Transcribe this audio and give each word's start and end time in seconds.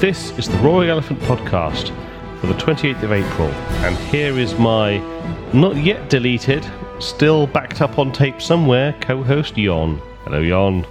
This 0.00 0.30
is 0.38 0.48
the 0.48 0.56
Roaring 0.60 0.88
Elephant 0.88 1.20
podcast 1.20 1.94
for 2.40 2.46
the 2.46 2.54
28th 2.54 3.02
of 3.02 3.12
April, 3.12 3.48
and 3.84 3.94
here 4.08 4.38
is 4.38 4.58
my 4.58 4.96
not 5.52 5.76
yet 5.76 6.08
deleted, 6.08 6.66
still 7.00 7.46
backed 7.46 7.82
up 7.82 7.98
on 7.98 8.10
tape 8.10 8.40
somewhere, 8.40 8.94
co 9.02 9.22
host 9.22 9.56
Jon. 9.56 10.00
Hello, 10.24 10.42
Jon. 10.42 10.86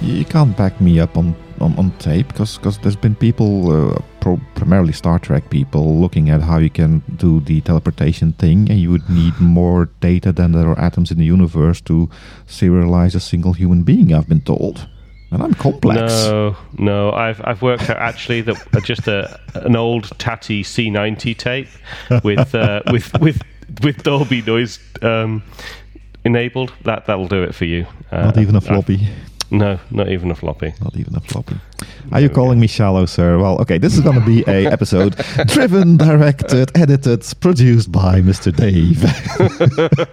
You 0.00 0.24
can't 0.24 0.56
back 0.56 0.80
me 0.80 0.98
up 0.98 1.18
on, 1.18 1.36
on, 1.60 1.78
on 1.78 1.90
tape 1.98 2.28
because 2.28 2.58
there's 2.78 2.96
been 2.96 3.16
people, 3.16 3.70
uh, 3.70 3.98
pro- 4.20 4.40
primarily 4.54 4.94
Star 4.94 5.18
Trek 5.18 5.50
people, 5.50 6.00
looking 6.00 6.30
at 6.30 6.40
how 6.40 6.56
you 6.56 6.70
can 6.70 7.02
do 7.16 7.40
the 7.40 7.60
teleportation 7.60 8.32
thing, 8.32 8.70
and 8.70 8.80
you 8.80 8.90
would 8.90 9.10
need 9.10 9.34
more 9.40 9.90
data 10.00 10.32
than 10.32 10.52
there 10.52 10.70
are 10.70 10.80
atoms 10.80 11.10
in 11.10 11.18
the 11.18 11.26
universe 11.26 11.82
to 11.82 12.08
serialize 12.46 13.14
a 13.14 13.20
single 13.20 13.52
human 13.52 13.82
being, 13.82 14.14
I've 14.14 14.26
been 14.26 14.40
told. 14.40 14.88
And 15.30 15.42
I'm 15.42 15.54
complex. 15.54 15.98
No, 15.98 16.56
no. 16.78 17.10
I've 17.12 17.40
I've 17.44 17.60
worked 17.60 17.90
out 17.90 17.96
actually 17.96 18.42
that 18.42 18.56
just 18.84 19.08
a 19.08 19.40
an 19.54 19.74
old 19.74 20.16
tatty 20.18 20.62
C90 20.62 21.36
tape 21.36 21.68
with 22.22 22.54
uh, 22.54 22.82
with 22.92 23.12
with 23.20 23.42
with 23.82 24.02
Dolby 24.02 24.42
noise 24.42 24.78
um, 25.02 25.42
enabled. 26.24 26.72
That 26.84 27.06
that'll 27.06 27.28
do 27.28 27.42
it 27.42 27.54
for 27.54 27.64
you. 27.64 27.86
Uh, 28.12 28.26
Not 28.26 28.38
even 28.38 28.54
a 28.54 28.60
floppy. 28.60 29.08
No, 29.50 29.78
not 29.90 30.08
even 30.08 30.30
a 30.30 30.34
floppy. 30.34 30.74
Not 30.82 30.96
even 30.96 31.14
a 31.14 31.20
floppy. 31.20 31.56
Are 32.12 32.20
you 32.20 32.28
calling 32.28 32.58
me 32.58 32.66
shallow, 32.66 33.06
sir? 33.06 33.38
Well, 33.38 33.60
okay, 33.60 33.78
this 33.78 33.94
is 33.94 34.00
going 34.00 34.18
to 34.18 34.26
be 34.26 34.42
a 34.48 34.66
episode 34.72 35.16
driven, 35.46 35.96
directed, 35.96 36.76
edited, 36.76 37.24
produced 37.40 37.92
by 37.92 38.20
Mr. 38.20 38.54
Dave. 38.54 39.04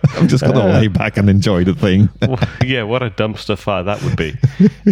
I'm 0.17 0.27
just 0.27 0.43
going 0.43 0.55
to 0.55 0.65
lay 0.65 0.87
back 0.87 1.17
and 1.17 1.29
enjoy 1.29 1.63
the 1.63 1.73
thing. 1.73 2.09
yeah, 2.67 2.83
what 2.83 3.01
a 3.01 3.09
dumpster 3.09 3.57
fire 3.57 3.83
that 3.83 4.01
would 4.03 4.17
be. 4.17 4.35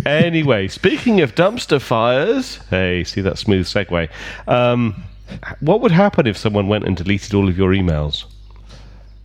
anyway, 0.05 0.67
speaking 0.67 1.21
of 1.21 1.35
dumpster 1.35 1.81
fires, 1.81 2.57
hey, 2.69 3.03
see 3.03 3.21
that 3.21 3.37
smooth 3.37 3.65
segue. 3.65 4.09
Um, 4.47 5.03
what 5.59 5.81
would 5.81 5.91
happen 5.91 6.27
if 6.27 6.37
someone 6.37 6.67
went 6.67 6.85
and 6.85 6.95
deleted 6.97 7.33
all 7.33 7.47
of 7.47 7.57
your 7.57 7.71
emails? 7.71 8.25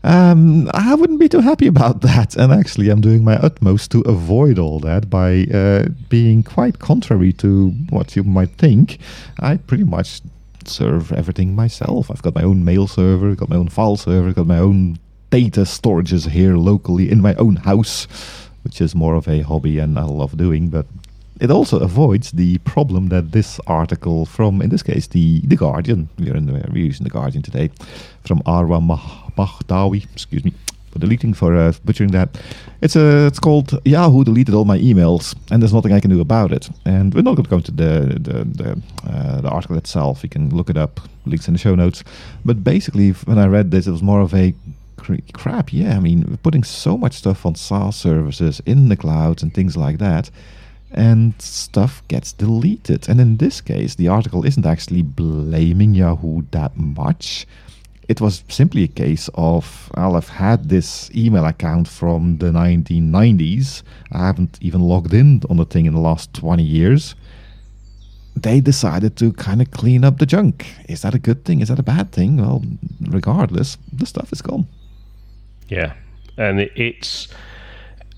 Um, 0.07 0.71
I 0.73 0.95
wouldn't 0.95 1.19
be 1.19 1.29
too 1.29 1.41
happy 1.41 1.67
about 1.67 2.01
that. 2.03 2.37
And 2.37 2.53
actually, 2.53 2.91
I'm 2.91 3.01
doing 3.01 3.25
my 3.25 3.35
utmost 3.37 3.91
to 3.91 4.03
avoid 4.03 4.57
all 4.57 4.79
that 4.81 5.11
by 5.11 5.47
uh, 5.53 5.89
being 6.09 6.45
quite 6.45 6.79
contrary 6.79 7.33
to 7.35 7.71
what 7.91 8.15
you 8.15 8.23
might 8.23 8.51
think. 8.51 8.99
I 9.41 9.57
pretty 9.57 9.83
much 9.83 10.21
serve 10.65 11.13
everything 11.13 11.57
myself. 11.57 12.09
I've 12.09 12.23
got 12.23 12.37
my 12.37 12.45
own 12.45 12.65
mail 12.65 12.87
server, 12.87 13.35
got 13.35 13.49
my 13.49 13.57
own 13.57 13.69
file 13.69 13.97
server, 13.97 14.33
got 14.33 14.47
my 14.47 14.59
own 14.61 15.01
data 15.31 15.63
storages 15.63 16.29
here 16.29 16.57
locally 16.57 17.11
in 17.11 17.21
my 17.21 17.35
own 17.35 17.57
house, 17.57 18.07
which 18.63 18.81
is 18.81 18.95
more 18.95 19.17
of 19.17 19.27
a 19.27 19.43
hobby 19.43 19.81
and 19.81 19.99
I 19.99 20.05
love 20.05 20.37
doing. 20.37 20.69
But 20.69 20.87
it 21.41 21.51
also 21.51 21.81
avoids 21.81 22.31
the 22.31 22.59
problem 22.59 23.09
that 23.09 23.33
this 23.33 23.59
article 23.67 24.25
from, 24.25 24.63
in 24.63 24.71
this 24.71 24.85
case, 24.85 25.09
the, 25.09 25.41
the 25.41 25.57
Guardian, 25.57 26.09
we're, 26.17 26.37
in 26.37 26.47
the, 26.47 26.53
we're 26.71 26.87
using 26.87 27.05
the 27.05 27.11
Guardian 27.11 27.43
today, 27.43 27.71
from 28.25 28.39
Arwa 28.43 28.81
Excuse 29.39 30.45
me, 30.45 30.53
for 30.91 30.99
deleting, 30.99 31.35
for 31.35 31.55
uh, 31.55 31.73
butchering 31.85 32.11
that. 32.13 32.29
It's 32.81 32.97
a, 32.97 33.27
it's 33.27 33.39
called 33.39 33.79
Yahoo 33.85 34.25
deleted 34.25 34.55
all 34.55 34.65
my 34.65 34.79
emails, 34.79 35.35
and 35.51 35.63
there's 35.63 35.75
nothing 35.75 35.93
I 35.93 36.01
can 36.01 36.11
do 36.11 36.21
about 36.21 36.53
it. 36.53 36.69
And 36.85 37.15
we're 37.15 37.23
not 37.23 37.37
going 37.37 37.45
to 37.45 37.51
go 37.51 37.57
into 37.57 37.73
the 37.73 38.19
the 38.19 38.45
the, 38.45 38.83
uh, 39.09 39.41
the 39.41 39.49
article 39.49 39.77
itself. 39.77 40.23
You 40.23 40.29
can 40.29 40.51
look 40.51 40.71
it 40.71 40.77
up, 40.77 41.01
links 41.27 41.49
in 41.49 41.55
the 41.55 41.59
show 41.59 41.75
notes. 41.75 42.03
But 42.45 42.65
basically, 42.65 43.11
when 43.11 43.39
I 43.39 43.47
read 43.47 43.71
this, 43.71 43.87
it 43.87 43.93
was 43.93 44.03
more 44.03 44.21
of 44.21 44.35
a 44.35 44.55
crap. 45.33 45.73
Yeah, 45.73 45.97
I 45.97 46.01
mean, 46.01 46.25
we're 46.29 46.37
putting 46.37 46.65
so 46.65 46.97
much 46.97 47.13
stuff 47.15 47.47
on 47.47 47.55
SaaS 47.55 47.95
services 47.97 48.61
in 48.67 48.89
the 48.89 48.97
clouds 48.97 49.43
and 49.43 49.55
things 49.55 49.77
like 49.77 49.99
that 49.99 50.31
and 50.93 51.41
stuff 51.41 52.03
gets 52.09 52.33
deleted. 52.33 53.09
And 53.09 53.21
in 53.21 53.37
this 53.37 53.61
case, 53.61 53.95
the 53.95 54.09
article 54.09 54.45
isn't 54.47 54.67
actually 54.67 55.03
blaming 55.03 55.95
Yahoo 55.95 56.43
that 56.53 56.77
much. 56.77 57.47
It 58.09 58.21
was 58.21 58.45
simply 58.49 58.85
a 58.85 58.89
case 58.89 59.29
of, 59.35 59.91
well, 59.97 60.17
I've 60.17 60.29
had 60.29 60.69
this 60.69 61.11
email 61.15 61.45
account 61.45 61.89
from 61.89 62.39
the 62.39 62.47
1990s. 62.47 63.83
I 64.13 64.27
haven't 64.27 64.59
even 64.61 64.81
logged 64.81 65.13
in 65.13 65.43
on 65.51 65.57
the 65.57 65.65
thing 65.65 65.87
in 65.87 65.95
the 65.95 66.01
last 66.01 66.33
20 66.35 66.63
years. 66.63 67.17
They 68.37 68.61
decided 68.61 69.17
to 69.17 69.33
kind 69.33 69.61
of 69.61 69.71
clean 69.71 70.05
up 70.05 70.19
the 70.19 70.27
junk. 70.27 70.67
Is 70.89 71.03
that 71.03 71.15
a 71.15 71.19
good 71.19 71.45
thing? 71.45 71.61
Is 71.61 71.69
that 71.69 71.79
a 71.79 71.83
bad 71.83 72.13
thing? 72.13 72.37
Well, 72.37 72.63
regardless, 73.01 73.77
the 73.93 74.07
stuff 74.07 74.33
is 74.33 74.43
gone. 74.43 74.69
Yeah. 75.69 75.95
And 76.37 76.61
it's 76.61 77.29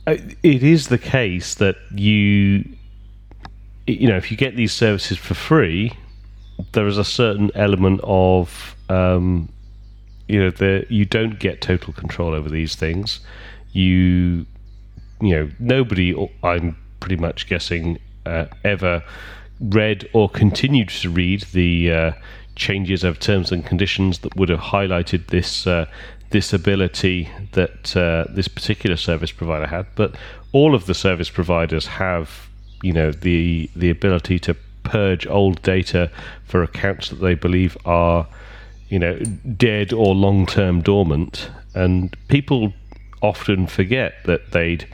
uh, 0.08 0.16
it 0.42 0.62
is 0.62 0.88
the 0.88 0.98
case 0.98 1.54
that 1.56 1.76
you 1.94 2.64
you 3.86 4.08
know 4.08 4.16
if 4.16 4.30
you 4.30 4.36
get 4.36 4.56
these 4.56 4.72
services 4.72 5.18
for 5.18 5.34
free 5.34 5.92
there 6.72 6.86
is 6.86 6.98
a 6.98 7.04
certain 7.04 7.50
element 7.54 8.00
of 8.02 8.74
um, 8.88 9.48
you 10.28 10.52
know 10.60 10.82
you 10.88 11.04
don't 11.04 11.38
get 11.38 11.60
total 11.60 11.92
control 11.92 12.34
over 12.34 12.48
these 12.48 12.74
things. 12.74 13.20
You 13.72 14.46
you 15.20 15.30
know 15.34 15.50
nobody 15.58 16.14
i'm 16.44 16.76
pretty 17.00 17.16
much 17.16 17.48
guessing 17.48 17.98
uh, 18.24 18.46
ever 18.62 19.02
read 19.60 20.08
or 20.12 20.28
continued 20.28 20.88
to 20.88 21.10
read 21.10 21.42
the 21.52 21.92
uh, 21.92 22.12
changes 22.54 23.02
of 23.02 23.18
terms 23.18 23.50
and 23.50 23.64
conditions 23.66 24.20
that 24.20 24.36
would 24.36 24.48
have 24.48 24.60
highlighted 24.60 25.26
this 25.28 25.66
uh, 25.66 25.86
this 26.30 26.52
ability 26.52 27.28
that 27.52 27.96
uh, 27.96 28.24
this 28.28 28.48
particular 28.48 28.96
service 28.96 29.32
provider 29.32 29.66
had, 29.66 29.86
but 29.94 30.14
all 30.52 30.74
of 30.74 30.86
the 30.86 30.94
service 30.94 31.30
providers 31.30 31.86
have, 31.86 32.48
you 32.82 32.92
know, 32.92 33.10
the 33.10 33.70
the 33.74 33.90
ability 33.90 34.38
to 34.38 34.54
purge 34.82 35.26
old 35.26 35.60
data 35.62 36.10
for 36.44 36.62
accounts 36.62 37.10
that 37.10 37.16
they 37.16 37.34
believe 37.34 37.76
are, 37.84 38.26
you 38.88 38.98
know, 38.98 39.18
dead 39.56 39.92
or 39.92 40.14
long 40.14 40.46
term 40.46 40.80
dormant, 40.82 41.50
and 41.74 42.16
people 42.28 42.72
often 43.22 43.66
forget 43.66 44.14
that 44.24 44.52
they'd 44.52 44.86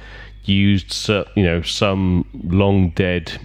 used, 0.44 1.08
you 1.08 1.42
know, 1.42 1.62
some 1.62 2.26
long 2.44 2.90
dead 2.90 3.40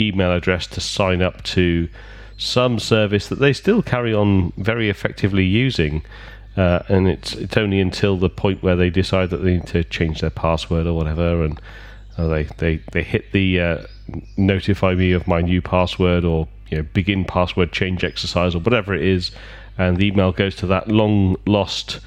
email 0.00 0.32
address 0.32 0.66
to 0.66 0.80
sign 0.80 1.22
up 1.22 1.42
to 1.42 1.88
some 2.36 2.78
service 2.78 3.28
that 3.28 3.38
they 3.38 3.52
still 3.52 3.82
carry 3.82 4.12
on 4.12 4.52
very 4.56 4.90
effectively 4.90 5.44
using. 5.44 6.02
Uh, 6.56 6.82
and 6.88 7.08
it's 7.08 7.34
it's 7.34 7.56
only 7.56 7.80
until 7.80 8.16
the 8.18 8.28
point 8.28 8.62
where 8.62 8.76
they 8.76 8.90
decide 8.90 9.30
that 9.30 9.38
they 9.38 9.54
need 9.54 9.66
to 9.66 9.82
change 9.84 10.20
their 10.20 10.30
password 10.30 10.86
or 10.86 10.92
whatever, 10.92 11.44
and 11.44 11.58
uh, 12.18 12.26
they, 12.26 12.42
they 12.58 12.82
they 12.92 13.02
hit 13.02 13.32
the 13.32 13.58
uh, 13.58 13.78
notify 14.36 14.94
me 14.94 15.12
of 15.12 15.26
my 15.26 15.40
new 15.40 15.62
password 15.62 16.26
or 16.26 16.46
you 16.68 16.76
know 16.76 16.82
begin 16.92 17.24
password 17.24 17.72
change 17.72 18.04
exercise 18.04 18.54
or 18.54 18.58
whatever 18.58 18.92
it 18.92 19.02
is, 19.02 19.30
and 19.78 19.96
the 19.96 20.06
email 20.06 20.32
goes 20.32 20.54
to 20.56 20.66
that 20.66 20.88
long 20.88 21.36
lost 21.46 22.00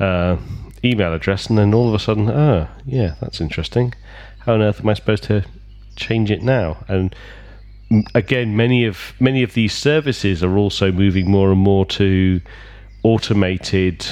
uh, 0.00 0.36
email 0.84 1.12
address, 1.12 1.46
and 1.46 1.58
then 1.58 1.72
all 1.74 1.88
of 1.88 1.94
a 1.94 1.98
sudden, 1.98 2.30
ah, 2.30 2.68
yeah, 2.84 3.14
that's 3.20 3.40
interesting. 3.40 3.94
How 4.40 4.54
on 4.54 4.62
earth 4.62 4.80
am 4.80 4.88
I 4.88 4.94
supposed 4.94 5.24
to 5.24 5.44
change 5.96 6.30
it 6.30 6.42
now? 6.42 6.84
And 6.88 7.14
again, 8.14 8.56
many 8.56 8.84
of 8.84 9.14
many 9.20 9.42
of 9.42 9.54
these 9.54 9.72
services 9.72 10.42
are 10.42 10.56
also 10.56 10.92
moving 10.92 11.30
more 11.30 11.50
and 11.50 11.60
more 11.60 11.86
to 11.86 12.40
automated 13.02 14.06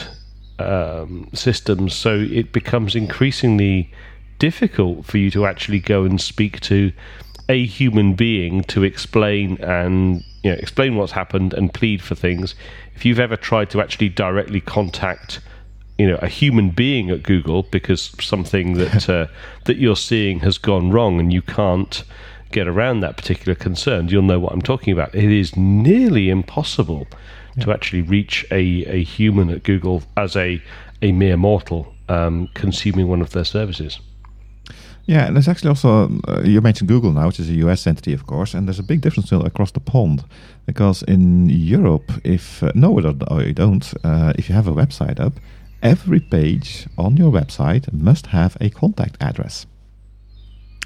um, 0.58 1.28
systems, 1.34 1.94
so 1.94 2.18
it 2.30 2.52
becomes 2.52 2.94
increasingly 2.94 3.90
difficult 4.38 5.04
for 5.06 5.18
you 5.18 5.30
to 5.30 5.46
actually 5.46 5.80
go 5.80 6.04
and 6.04 6.20
speak 6.20 6.60
to 6.60 6.92
a 7.48 7.64
human 7.64 8.14
being 8.14 8.62
to 8.64 8.82
explain 8.82 9.56
and 9.62 10.24
you 10.42 10.50
know 10.50 10.56
explain 10.56 10.96
what's 10.96 11.12
happened 11.12 11.54
and 11.54 11.72
plead 11.72 12.02
for 12.02 12.14
things. 12.14 12.54
If 12.94 13.04
you've 13.04 13.20
ever 13.20 13.36
tried 13.36 13.70
to 13.70 13.80
actually 13.80 14.08
directly 14.08 14.60
contact 14.60 15.40
you 15.98 16.08
know 16.08 16.18
a 16.22 16.28
human 16.28 16.70
being 16.70 17.10
at 17.10 17.22
Google 17.22 17.64
because 17.64 18.14
something 18.20 18.72
that 18.78 19.08
uh, 19.08 19.26
that 19.64 19.76
you're 19.76 19.96
seeing 19.96 20.40
has 20.40 20.58
gone 20.58 20.90
wrong 20.90 21.20
and 21.20 21.32
you 21.32 21.42
can't 21.42 22.04
get 22.52 22.68
around 22.68 23.00
that 23.00 23.16
particular 23.16 23.54
concern, 23.54 24.08
you'll 24.08 24.22
know 24.22 24.38
what 24.38 24.52
I'm 24.52 24.62
talking 24.62 24.92
about. 24.92 25.14
It 25.14 25.32
is 25.32 25.56
nearly 25.56 26.30
impossible 26.30 27.08
yeah. 27.56 27.64
to 27.64 27.72
actually 27.72 28.02
reach 28.02 28.46
a, 28.50 28.84
a 28.84 29.02
human 29.02 29.50
at 29.50 29.64
Google 29.64 30.02
as 30.16 30.36
a, 30.36 30.62
a 31.00 31.12
mere 31.12 31.36
mortal 31.36 31.92
um, 32.08 32.48
consuming 32.54 33.08
one 33.08 33.20
of 33.20 33.30
their 33.30 33.44
services. 33.44 33.98
Yeah, 35.06 35.26
and 35.26 35.34
there's 35.34 35.48
actually 35.48 35.70
also, 35.70 36.10
uh, 36.28 36.42
you 36.44 36.60
mentioned 36.60 36.88
Google 36.88 37.12
now, 37.12 37.26
which 37.26 37.40
is 37.40 37.48
a 37.48 37.54
US 37.54 37.86
entity, 37.86 38.12
of 38.12 38.26
course, 38.26 38.54
and 38.54 38.68
there's 38.68 38.78
a 38.78 38.84
big 38.84 39.00
difference 39.00 39.26
still 39.26 39.44
across 39.44 39.72
the 39.72 39.80
pond. 39.80 40.24
Because 40.64 41.02
in 41.02 41.48
Europe, 41.48 42.12
if, 42.22 42.62
uh, 42.62 42.70
no, 42.74 42.98
you 43.00 43.52
don't, 43.52 43.94
uh, 44.04 44.32
if 44.38 44.48
you 44.48 44.54
have 44.54 44.68
a 44.68 44.72
website 44.72 45.18
up, 45.18 45.34
every 45.82 46.20
page 46.20 46.86
on 46.96 47.16
your 47.16 47.32
website 47.32 47.92
must 47.92 48.26
have 48.26 48.56
a 48.60 48.70
contact 48.70 49.16
address. 49.20 49.66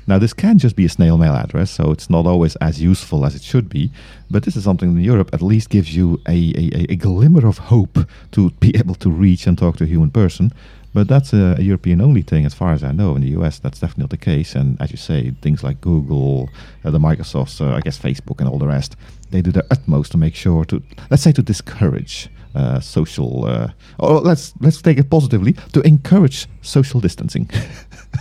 Now, 0.08 0.18
this 0.18 0.32
can 0.32 0.58
just 0.58 0.76
be 0.76 0.84
a 0.84 0.88
snail 0.88 1.18
mail 1.18 1.34
address, 1.34 1.70
so 1.70 1.90
it's 1.90 2.08
not 2.08 2.26
always 2.26 2.54
as 2.56 2.80
useful 2.80 3.26
as 3.26 3.34
it 3.34 3.42
should 3.42 3.68
be. 3.68 3.90
But 4.30 4.44
this 4.44 4.56
is 4.56 4.62
something 4.62 4.90
in 4.90 5.00
Europe 5.00 5.30
at 5.32 5.42
least 5.42 5.68
gives 5.68 5.96
you 5.96 6.20
a, 6.28 6.52
a, 6.56 6.92
a 6.92 6.96
glimmer 6.96 7.46
of 7.46 7.58
hope 7.58 7.98
to 8.32 8.50
be 8.60 8.72
able 8.76 8.94
to 8.96 9.10
reach 9.10 9.46
and 9.46 9.58
talk 9.58 9.76
to 9.78 9.84
a 9.84 9.88
human 9.88 10.10
person. 10.10 10.52
But 10.96 11.08
that's 11.08 11.34
a, 11.34 11.58
European 11.60 12.00
only 12.00 12.22
thing, 12.22 12.46
as 12.46 12.54
far 12.54 12.72
as 12.72 12.82
I 12.82 12.90
know. 12.90 13.16
In 13.16 13.20
the 13.20 13.28
US, 13.38 13.58
that's 13.58 13.80
definitely 13.80 14.04
not 14.04 14.08
the 14.08 14.16
case. 14.16 14.54
And 14.54 14.80
as 14.80 14.90
you 14.90 14.96
say, 14.96 15.30
things 15.42 15.62
like 15.62 15.82
Google, 15.82 16.48
uh, 16.86 16.90
the 16.90 16.98
Microsofts, 16.98 17.60
uh, 17.60 17.74
I 17.74 17.82
guess 17.82 17.98
Facebook, 17.98 18.40
and 18.40 18.48
all 18.48 18.58
the 18.58 18.66
rest, 18.66 18.96
they 19.30 19.42
do 19.42 19.52
their 19.52 19.66
utmost 19.70 20.12
to 20.12 20.16
make 20.16 20.34
sure 20.34 20.64
to, 20.64 20.82
let's 21.10 21.22
say, 21.22 21.32
to 21.32 21.42
discourage 21.42 22.30
uh, 22.54 22.80
social, 22.80 23.44
uh, 23.44 23.72
or 23.98 24.22
let's 24.22 24.54
let's 24.62 24.80
take 24.80 24.96
it 24.96 25.10
positively, 25.10 25.52
to 25.74 25.82
encourage 25.82 26.48
social 26.62 26.98
distancing. 26.98 27.50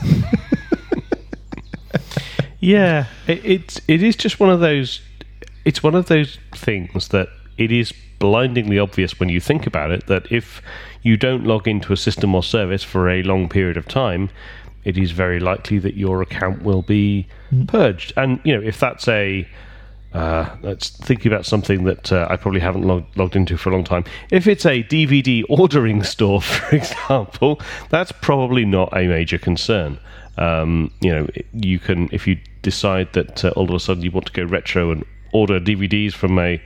yeah, 2.60 3.06
it, 3.25 3.80
it 3.88 4.04
is 4.04 4.18
just 4.18 4.42
one 4.42 4.50
of 4.50 4.60
those. 4.60 5.00
It's 5.63 5.81
one 5.81 5.95
of 5.95 6.07
those 6.07 6.39
things 6.54 7.07
that 7.07 7.30
it 7.57 7.72
is 7.72 7.94
blindingly 8.19 8.80
obvious 8.80 9.19
when 9.19 9.30
you 9.30 9.40
think 9.40 9.68
about 9.68 9.92
it 9.92 10.07
that 10.07 10.31
if 10.31 10.62
you 11.02 11.18
don't 11.18 11.46
log 11.46 11.68
into 11.68 11.94
a 11.94 11.98
system 11.98 12.34
or 12.34 12.44
service 12.44 12.84
for 12.84 13.10
a 13.10 13.24
long 13.24 13.48
period 13.48 13.78
of 13.78 13.88
time, 13.88 14.30
it 14.84 14.98
is 14.98 15.12
very 15.12 15.40
likely 15.40 15.80
that 15.80 15.96
your 15.96 16.22
account 16.22 16.63
will 16.63 16.81
be 16.81 17.28
mm. 17.52 17.68
purged. 17.68 18.13
And 18.18 18.40
you 18.44 18.56
know, 18.56 18.62
if 18.62 18.80
that's 18.80 19.07
a 19.07 19.48
uh, 20.13 20.56
let's 20.62 20.90
think 20.90 21.25
about 21.25 21.46
something 21.46 21.84
that 21.84 22.10
uh, 22.10 22.25
I 22.30 22.38
probably 22.38 22.62
haven't 22.62 22.84
log- 22.84 23.06
logged 23.18 23.36
into 23.36 23.58
for 23.58 23.69
a 23.69 23.74
long 23.74 23.84
time. 23.84 24.06
If 24.31 24.48
it's 24.48 24.66
a 24.66 24.81
DVD 24.84 25.44
ordering 25.50 26.04
store, 26.13 26.42
for 26.42 26.74
example, 26.74 27.60
that's 27.90 28.13
probably 28.13 28.63
not 28.63 28.96
a 28.96 29.08
major 29.08 29.38
concern. 29.38 30.00
Um, 30.38 30.92
you 31.01 31.13
know, 31.13 31.28
you 31.54 31.80
can 31.80 32.08
if 32.13 32.28
you 32.28 32.38
decide 32.62 33.12
that 33.13 33.44
uh, 33.44 33.50
all 33.58 33.66
of 33.66 33.72
a 33.72 33.80
sudden 33.80 34.04
you 34.04 34.12
want 34.12 34.28
to 34.28 34.31
go 34.31 34.44
retro 34.44 34.92
and 34.92 35.06
order 35.34 35.60
DVDs 35.60 36.13
from 36.13 36.40
a 36.40 36.62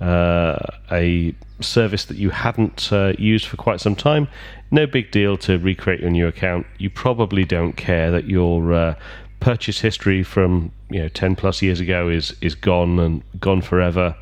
a 0.00 1.34
service 1.60 2.04
that 2.06 2.16
you 2.16 2.30
hadn't 2.30 2.92
uh, 2.92 3.12
used 3.18 3.46
for 3.46 3.56
quite 3.56 3.80
some 3.80 3.96
time, 3.96 4.28
no 4.70 4.86
big 4.86 5.10
deal 5.10 5.36
to 5.38 5.58
recreate 5.58 6.00
your 6.00 6.10
new 6.10 6.26
account. 6.26 6.66
You 6.78 6.90
probably 6.90 7.44
don't 7.44 7.74
care 7.74 8.10
that 8.10 8.26
your 8.26 8.72
uh, 8.72 8.94
purchase 9.40 9.80
history 9.80 10.22
from 10.22 10.72
you 10.90 11.00
know 11.00 11.08
10 11.08 11.36
plus 11.36 11.62
years 11.62 11.80
ago 11.80 12.08
is 12.08 12.34
is 12.40 12.54
gone 12.54 12.98
and 12.98 13.22
gone 13.40 13.62
forever. 13.62 14.14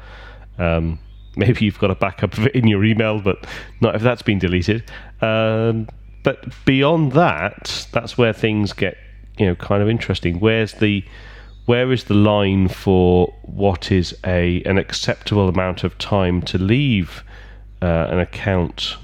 Um, 0.58 0.98
maybe 1.36 1.64
you've 1.64 1.78
got 1.78 1.90
a 1.90 1.96
backup 1.96 2.38
of 2.38 2.46
it 2.46 2.54
in 2.54 2.68
your 2.68 2.84
email, 2.84 3.20
but 3.20 3.46
not 3.80 3.94
if 3.96 4.02
that's 4.02 4.22
been 4.22 4.38
deleted. 4.38 4.84
Um, 5.20 5.88
but 6.22 6.46
beyond 6.64 7.12
that, 7.12 7.86
that's 7.92 8.16
where 8.16 8.32
things 8.32 8.72
get 8.72 8.96
you 9.38 9.46
know 9.46 9.54
kind 9.54 9.82
of 9.82 9.88
interesting. 9.88 10.40
Where's 10.40 10.74
the 10.74 11.04
where 11.66 11.93
is 11.93 12.05
the 12.05 12.14
line 12.14 12.69
for 12.69 13.32
what 13.43 13.90
is 13.90 14.16
a 14.25 14.62
an 14.64 14.78
acceptable 14.78 15.49
amount 15.49 15.84
of 15.84 15.96
time 15.99 16.43
to 16.43 16.58
leave 16.58 17.25
uh, 17.82 18.08
an 18.11 18.19
account 18.19 18.96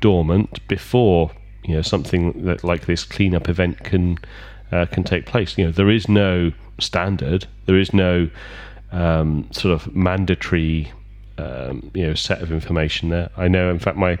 dormant 0.00 0.66
before 0.68 1.30
you 1.64 1.74
know 1.74 1.82
something 1.82 2.44
that, 2.44 2.64
like 2.64 2.86
this 2.86 3.04
cleanup 3.04 3.48
event 3.48 3.84
can 3.84 4.18
uh, 4.72 4.86
can 4.86 5.04
take 5.04 5.26
place? 5.26 5.56
You 5.56 5.66
know, 5.66 5.72
there 5.72 5.90
is 5.90 6.08
no 6.08 6.52
standard. 6.78 7.46
There 7.66 7.78
is 7.78 7.92
no 7.92 8.28
um, 8.92 9.48
sort 9.52 9.72
of 9.72 9.94
mandatory 9.94 10.92
um, 11.38 11.90
you 11.94 12.06
know 12.06 12.14
set 12.14 12.42
of 12.42 12.50
information 12.50 13.10
there. 13.10 13.30
I 13.36 13.48
know, 13.48 13.70
in 13.70 13.78
fact, 13.78 13.96
my 13.96 14.18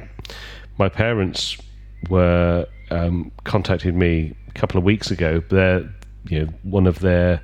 my 0.78 0.88
parents 0.88 1.56
were 2.10 2.66
um, 2.90 3.32
contacted 3.44 3.94
me 3.94 4.34
a 4.48 4.52
couple 4.52 4.78
of 4.78 4.84
weeks 4.84 5.10
ago. 5.10 5.42
They're 5.48 5.92
you 6.28 6.44
know 6.44 6.52
one 6.62 6.86
of 6.86 7.00
their 7.00 7.40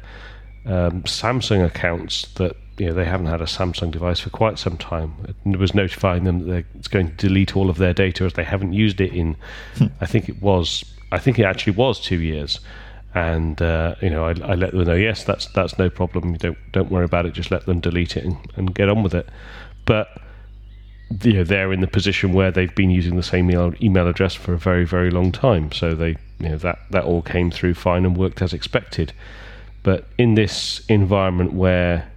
um, 0.67 1.02
Samsung 1.02 1.64
accounts 1.64 2.26
that 2.34 2.56
you 2.79 2.87
know 2.87 2.94
they 2.94 3.05
haven't 3.05 3.26
had 3.26 3.40
a 3.40 3.46
Samsung 3.46 3.90
device 3.90 4.20
for 4.20 4.31
quite 4.31 4.58
some 4.58 4.76
time. 4.76 5.34
It 5.44 5.58
was 5.58 5.75
notifying 5.75 6.25
them 6.25 6.49
that 6.49 6.64
it's 6.75 6.88
going 6.88 7.08
to 7.08 7.14
delete 7.14 7.56
all 7.56 7.70
of 7.70 7.79
their 7.79 7.93
data 7.93 8.25
as 8.25 8.34
they 8.34 8.44
haven't 8.44 8.73
used 8.73 9.00
it 9.00 9.12
in. 9.12 9.37
Hmm. 9.76 9.87
I 10.00 10.06
think 10.06 10.29
it 10.29 10.40
was. 10.40 10.84
I 11.11 11.19
think 11.19 11.38
it 11.38 11.44
actually 11.44 11.75
was 11.75 12.00
two 12.00 12.20
years. 12.20 12.61
And 13.14 13.61
uh, 13.61 13.96
you 14.00 14.08
know, 14.08 14.25
I, 14.25 14.31
I, 14.31 14.55
let 14.55 14.73
them 14.73 14.84
know. 14.84 14.94
Yes, 14.94 15.25
that's 15.25 15.46
that's 15.52 15.79
no 15.79 15.90
problem. 15.90 16.32
You 16.32 16.38
don't 16.38 16.58
don't 16.73 16.90
worry 16.90 17.05
about 17.05 17.26
it. 17.26 17.34
Just 17.34 17.50
let 17.50 17.67
them 17.67 17.81
delete 17.81 18.17
it 18.17 18.25
and, 18.25 18.37
and 18.56 18.75
get 18.75 18.88
on 18.88 19.02
with 19.02 19.14
it. 19.14 19.29
But 19.84 20.08
you 21.23 21.34
know, 21.34 21.44
they're 21.44 21.73
in 21.75 21.82
the 21.82 21.87
position 21.87 22.32
where 22.32 22.50
they've 22.50 22.75
been 22.75 22.88
using 22.88 23.17
the 23.17 23.23
same 23.23 23.50
email, 23.50 23.75
email 23.82 24.08
address 24.08 24.34
for 24.34 24.55
a 24.55 24.58
very 24.58 24.87
very 24.87 25.11
long 25.11 25.31
time. 25.31 25.73
So 25.73 25.94
they 25.94 26.17
you 26.43 26.49
know 26.49 26.59
that 26.59 26.81
that 26.91 27.05
all 27.05 27.23
came 27.23 27.50
through 27.50 27.75
fine 27.75 28.05
and 28.05 28.17
worked 28.17 28.43
as 28.43 28.53
expected. 28.53 29.12
But 29.85 30.09
in 30.19 30.35
this 30.35 30.83
environment 30.89 31.53
where 31.53 32.11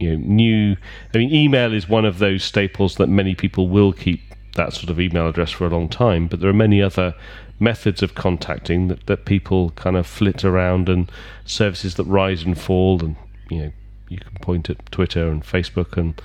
you 0.00 0.10
know 0.10 0.24
new, 0.26 0.76
I 1.14 1.18
mean, 1.18 1.32
email 1.32 1.72
is 1.72 1.88
one 1.88 2.04
of 2.04 2.18
those 2.18 2.42
staples 2.42 2.96
that 2.96 3.08
many 3.08 3.34
people 3.36 3.68
will 3.68 3.92
keep 3.92 4.22
that 4.56 4.72
sort 4.72 4.90
of 4.90 5.00
email 5.00 5.28
address 5.28 5.52
for 5.52 5.66
a 5.66 5.70
long 5.70 5.88
time. 5.88 6.26
But 6.26 6.40
there 6.40 6.50
are 6.50 6.54
many 6.54 6.82
other 6.82 7.14
methods 7.60 8.02
of 8.02 8.16
contacting 8.16 8.88
that, 8.88 9.06
that 9.06 9.24
people 9.24 9.70
kind 9.70 9.96
of 9.96 10.06
flit 10.06 10.44
around 10.44 10.88
and 10.88 11.10
services 11.44 11.94
that 11.94 12.04
rise 12.04 12.42
and 12.42 12.58
fall 12.58 13.04
and 13.04 13.16
you 13.50 13.58
know 13.58 13.72
you 14.08 14.18
can 14.18 14.32
point 14.40 14.68
at 14.68 14.90
Twitter 14.90 15.28
and 15.28 15.44
Facebook 15.44 15.96
and 15.96 16.20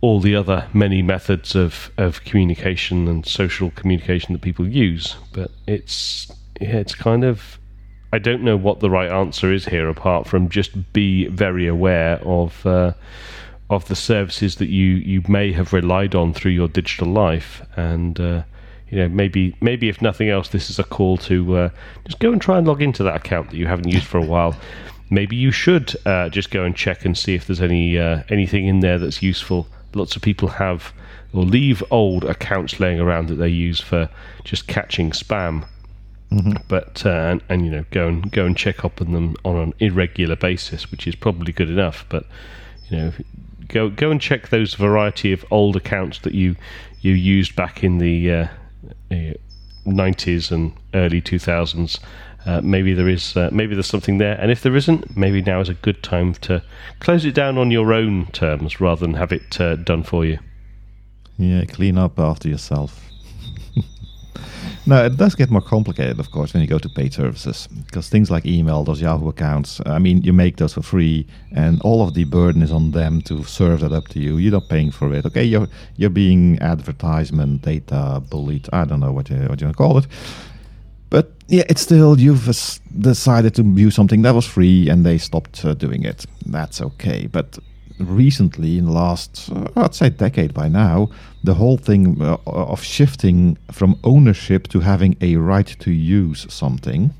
all 0.00 0.20
the 0.20 0.36
other 0.36 0.68
many 0.72 1.02
methods 1.02 1.54
of, 1.54 1.90
of 1.96 2.22
communication 2.24 3.08
and 3.08 3.26
social 3.26 3.70
communication 3.72 4.32
that 4.32 4.42
people 4.42 4.68
use. 4.68 5.16
But 5.32 5.50
it's 5.66 6.30
yeah, 6.60 6.76
it's 6.76 6.94
kind 6.94 7.24
of 7.24 7.58
I 8.12 8.18
don't 8.18 8.42
know 8.42 8.56
what 8.56 8.80
the 8.80 8.90
right 8.90 9.10
answer 9.10 9.52
is 9.52 9.66
here, 9.66 9.88
apart 9.88 10.26
from 10.26 10.48
just 10.48 10.92
be 10.92 11.26
very 11.28 11.66
aware 11.66 12.16
of 12.24 12.64
uh, 12.66 12.92
of 13.68 13.88
the 13.88 13.96
services 13.96 14.56
that 14.56 14.68
you 14.68 14.86
you 14.94 15.22
may 15.28 15.52
have 15.52 15.72
relied 15.72 16.14
on 16.14 16.32
through 16.32 16.52
your 16.52 16.68
digital 16.68 17.08
life, 17.08 17.62
and 17.76 18.20
uh, 18.20 18.42
you 18.90 18.98
know 18.98 19.08
maybe 19.08 19.56
maybe 19.60 19.88
if 19.88 20.00
nothing 20.00 20.28
else, 20.28 20.48
this 20.48 20.70
is 20.70 20.78
a 20.78 20.84
call 20.84 21.16
to 21.18 21.56
uh, 21.56 21.68
just 22.04 22.18
go 22.18 22.32
and 22.32 22.40
try 22.40 22.58
and 22.58 22.66
log 22.66 22.80
into 22.80 23.02
that 23.02 23.16
account 23.16 23.50
that 23.50 23.56
you 23.56 23.66
haven't 23.66 23.88
used 23.88 24.06
for 24.06 24.18
a 24.18 24.24
while. 24.24 24.54
Maybe 25.08 25.36
you 25.36 25.52
should 25.52 25.94
uh, 26.04 26.28
just 26.28 26.50
go 26.50 26.64
and 26.64 26.74
check 26.74 27.04
and 27.04 27.16
see 27.16 27.34
if 27.34 27.46
there's 27.46 27.62
any 27.62 27.98
uh, 27.98 28.22
anything 28.28 28.66
in 28.66 28.80
there 28.80 28.98
that's 28.98 29.22
useful 29.22 29.66
lots 29.96 30.16
of 30.16 30.22
people 30.22 30.48
have 30.48 30.92
or 31.32 31.44
leave 31.44 31.82
old 31.90 32.24
accounts 32.24 32.80
laying 32.80 33.00
around 33.00 33.28
that 33.28 33.34
they 33.34 33.48
use 33.48 33.80
for 33.80 34.08
just 34.44 34.66
catching 34.66 35.10
spam. 35.10 35.66
Mm-hmm. 36.30 36.54
But 36.68 37.04
uh, 37.06 37.10
and, 37.10 37.42
and, 37.48 37.64
you 37.64 37.70
know 37.70 37.84
go 37.90 38.08
and 38.08 38.30
go 38.32 38.46
and 38.46 38.56
check 38.56 38.84
up 38.84 39.00
on 39.00 39.12
them 39.12 39.36
on 39.44 39.56
an 39.56 39.74
irregular 39.78 40.34
basis, 40.34 40.90
which 40.90 41.06
is 41.06 41.14
probably 41.14 41.52
good 41.52 41.70
enough. 41.70 42.04
But 42.08 42.26
you 42.88 42.96
know 42.96 43.12
go 43.68 43.90
go 43.90 44.10
and 44.10 44.20
check 44.20 44.48
those 44.48 44.74
variety 44.74 45.32
of 45.32 45.44
old 45.50 45.76
accounts 45.76 46.18
that 46.20 46.34
you 46.34 46.56
you 47.00 47.12
used 47.12 47.54
back 47.54 47.84
in 47.84 47.98
the 47.98 48.32
uh, 48.32 48.48
uh, 49.12 49.34
nineties 49.84 50.50
and 50.50 50.72
early 50.94 51.20
two 51.20 51.38
thousands 51.38 52.00
uh, 52.46 52.60
maybe 52.62 52.94
there 52.94 53.08
is 53.08 53.36
uh, 53.36 53.50
maybe 53.52 53.74
there's 53.74 53.88
something 53.88 54.18
there. 54.18 54.40
And 54.40 54.50
if 54.50 54.62
there 54.62 54.76
isn't 54.76 55.16
maybe 55.16 55.42
now 55.42 55.60
is 55.60 55.68
a 55.68 55.74
good 55.74 56.02
time 56.02 56.34
to 56.34 56.62
close 57.00 57.24
it 57.24 57.34
down 57.34 57.58
on 57.58 57.70
your 57.70 57.92
own 57.92 58.26
terms 58.26 58.80
rather 58.80 59.00
than 59.00 59.14
have 59.14 59.32
it 59.32 59.60
uh, 59.60 59.76
done 59.76 60.04
for 60.04 60.24
you. 60.24 60.38
Yeah 61.38 61.64
clean 61.64 61.98
up 61.98 62.18
after 62.18 62.48
yourself. 62.48 63.02
Now 64.88 65.02
it 65.02 65.16
does 65.16 65.34
get 65.34 65.50
more 65.50 65.62
complicated 65.62 66.20
of 66.20 66.30
course 66.30 66.54
when 66.54 66.60
you 66.60 66.68
go 66.68 66.78
to 66.78 66.88
paid 66.88 67.12
services 67.12 67.66
because 67.86 68.08
things 68.08 68.30
like 68.30 68.46
email 68.46 68.84
those 68.84 69.00
yahoo 69.00 69.28
accounts 69.28 69.80
i 69.84 69.98
mean 69.98 70.22
you 70.22 70.32
make 70.32 70.58
those 70.58 70.74
for 70.74 70.82
free 70.82 71.26
and 71.50 71.80
all 71.82 72.06
of 72.06 72.14
the 72.14 72.22
burden 72.22 72.62
is 72.62 72.70
on 72.70 72.92
them 72.92 73.20
to 73.22 73.42
serve 73.42 73.80
that 73.80 73.92
up 73.92 74.06
to 74.08 74.20
you. 74.20 74.36
You're 74.36 74.52
not 74.52 74.68
paying 74.68 74.92
for 74.92 75.12
it 75.12 75.26
okay? 75.26 75.42
You're 75.42 75.66
you're 75.96 76.10
being 76.10 76.60
advertisement 76.60 77.62
data 77.62 78.22
bullied 78.30 78.68
i 78.72 78.84
don't 78.84 79.00
know 79.00 79.12
what 79.12 79.28
you 79.28 79.38
what 79.48 79.60
you 79.60 79.66
want 79.66 79.76
to 79.76 79.82
call 79.82 79.98
it 79.98 80.06
yeah, 81.48 81.64
it's 81.68 81.82
still 81.82 82.18
you've 82.18 82.46
decided 82.98 83.54
to 83.54 83.62
use 83.62 83.94
something 83.94 84.22
that 84.22 84.34
was 84.34 84.46
free 84.46 84.88
and 84.88 85.06
they 85.06 85.18
stopped 85.18 85.64
uh, 85.64 85.74
doing 85.74 86.02
it. 86.02 86.26
That's 86.44 86.80
okay. 86.80 87.26
But 87.26 87.58
recently, 87.98 88.78
in 88.78 88.86
the 88.86 88.92
last, 88.92 89.50
uh, 89.52 89.68
I'd 89.76 89.94
say 89.94 90.10
decade 90.10 90.52
by 90.52 90.68
now, 90.68 91.08
the 91.44 91.54
whole 91.54 91.76
thing 91.76 92.20
uh, 92.20 92.38
of 92.46 92.82
shifting 92.82 93.58
from 93.70 93.98
ownership 94.02 94.68
to 94.68 94.80
having 94.80 95.16
a 95.20 95.36
right 95.36 95.66
to 95.66 95.90
use 95.90 96.46
something, 96.52 97.14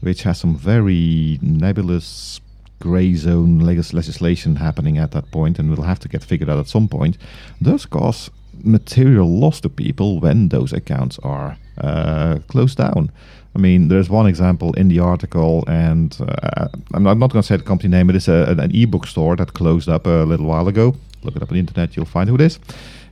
which 0.00 0.22
has 0.22 0.38
some 0.38 0.56
very 0.56 1.38
nebulous 1.42 2.40
gray 2.78 3.14
zone 3.14 3.60
legislation 3.60 4.56
happening 4.56 4.98
at 4.98 5.12
that 5.12 5.30
point, 5.30 5.58
and 5.58 5.70
will 5.70 5.84
have 5.84 6.00
to 6.00 6.08
get 6.08 6.22
figured 6.22 6.50
out 6.50 6.58
at 6.58 6.68
some 6.68 6.88
point, 6.88 7.18
does 7.60 7.86
cause 7.86 8.30
material 8.64 9.28
loss 9.28 9.60
to 9.60 9.68
people 9.68 10.20
when 10.20 10.48
those 10.48 10.72
accounts 10.72 11.18
are 11.20 11.56
uh, 11.78 12.38
closed 12.48 12.78
down. 12.78 13.10
I 13.54 13.58
mean, 13.58 13.88
there's 13.88 14.08
one 14.08 14.26
example 14.26 14.72
in 14.74 14.88
the 14.88 15.00
article, 15.00 15.64
and 15.68 16.16
uh, 16.20 16.68
I'm 16.94 17.02
not, 17.02 17.18
going 17.18 17.42
to 17.42 17.42
say 17.42 17.56
the 17.56 17.62
company 17.62 17.90
name. 17.90 18.08
It 18.08 18.16
is 18.16 18.28
a, 18.28 18.54
an 18.58 18.74
ebook 18.74 19.06
store 19.06 19.36
that 19.36 19.52
closed 19.52 19.88
up 19.88 20.06
a 20.06 20.24
little 20.24 20.46
while 20.46 20.68
ago. 20.68 20.94
Look 21.22 21.36
it 21.36 21.42
up 21.42 21.50
on 21.50 21.54
the 21.54 21.60
internet, 21.60 21.94
you'll 21.94 22.06
find 22.06 22.28
who 22.28 22.34
it 22.36 22.40
is. 22.40 22.58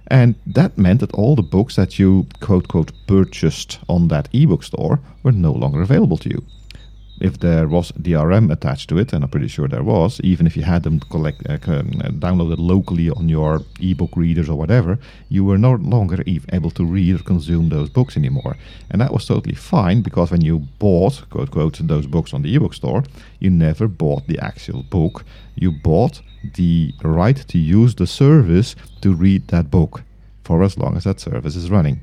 And 0.07 0.35
that 0.47 0.77
meant 0.77 1.01
that 1.01 1.13
all 1.13 1.37
the 1.37 1.43
books 1.43 1.77
that 1.77 1.99
you 1.99 2.27
quote 2.41 2.69
quote 2.69 2.93
purchased 3.07 3.79
on 3.89 4.09
that 4.09 4.29
ebook 4.33 4.65
store 4.65 4.99
were 5.23 5.33
no 5.33 5.53
longer 5.53 5.83
available 5.83 6.17
to 6.19 6.31
you. 6.31 6.43
If 7.21 7.39
there 7.39 7.69
was 7.69 7.93
DRM 7.93 8.51
attached 8.51 8.89
to 8.89 8.99
it, 8.99 9.13
and 9.13 9.23
I'm 9.23 9.31
pretty 9.31 9.49
sure 9.49 9.69
there 9.69 9.83
was, 9.83 10.21
even 10.23 10.47
if 10.47 10.57
you 10.57 10.63
had 10.63 10.83
them 10.83 11.01
collect 11.01 11.47
uh, 11.49 11.59
downloaded 11.59 12.57
locally 12.59 13.11
on 13.11 13.29
your 13.29 13.61
ebook 13.79 14.17
readers 14.17 14.49
or 14.49 14.57
whatever, 14.57 14.99
you 15.29 15.45
were 15.45 15.59
no 15.59 15.75
longer 15.75 16.23
able 16.27 16.71
to 16.71 16.85
read 16.85 17.21
or 17.21 17.23
consume 17.23 17.69
those 17.69 17.91
books 17.91 18.17
anymore. 18.17 18.57
And 18.91 19.01
that 19.03 19.13
was 19.13 19.27
totally 19.27 19.55
fine 19.55 20.01
because 20.01 20.31
when 20.31 20.41
you 20.41 20.61
bought, 20.79 21.29
quote, 21.29 21.51
quote, 21.51 21.79
those 21.83 22.07
books 22.07 22.33
on 22.33 22.43
the 22.43 22.55
ebook 22.57 22.75
store, 22.75 23.05
you 23.39 23.51
never 23.51 23.87
bought 23.87 24.27
the 24.27 24.39
actual 24.39 24.83
book. 24.83 25.25
You 25.55 25.73
bought 25.73 26.23
the 26.55 26.95
right 27.03 27.37
to 27.37 27.59
use 27.59 27.95
the 27.95 28.07
service 28.07 28.75
to 29.03 29.13
read 29.13 29.49
that 29.49 29.71
book 29.71 30.03
for 30.43 30.63
as 30.63 30.79
long 30.79 30.97
as 30.97 31.05
that 31.05 31.21
service 31.21 31.55
is 31.55 31.71
running. 31.71 32.01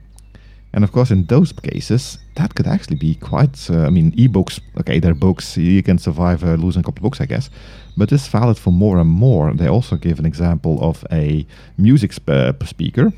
And 0.73 0.83
of 0.83 0.91
course, 0.91 1.11
in 1.11 1.25
those 1.25 1.53
cases, 1.53 2.19
that 2.35 2.53
could 2.55 2.67
actually 2.67 2.97
be 2.97 3.15
quite. 3.15 3.69
Uh, 3.69 3.85
I 3.85 3.89
mean, 3.89 4.11
ebooks, 4.11 4.59
okay, 4.79 4.99
they're 4.99 5.15
books. 5.15 5.57
You 5.57 5.81
can 5.81 5.97
survive 5.97 6.43
uh, 6.43 6.53
losing 6.55 6.81
a 6.81 6.83
couple 6.83 6.99
of 6.99 7.03
books, 7.03 7.21
I 7.21 7.25
guess. 7.25 7.49
But 7.95 8.09
this 8.09 8.23
is 8.23 8.27
valid 8.27 8.57
for 8.57 8.71
more 8.71 8.99
and 8.99 9.09
more. 9.09 9.53
They 9.53 9.67
also 9.67 9.95
give 9.95 10.19
an 10.19 10.25
example 10.25 10.77
of 10.81 11.05
a 11.11 11.45
music 11.77 12.13
sp- 12.13 12.29
uh, 12.29 12.53
speaker, 12.65 13.11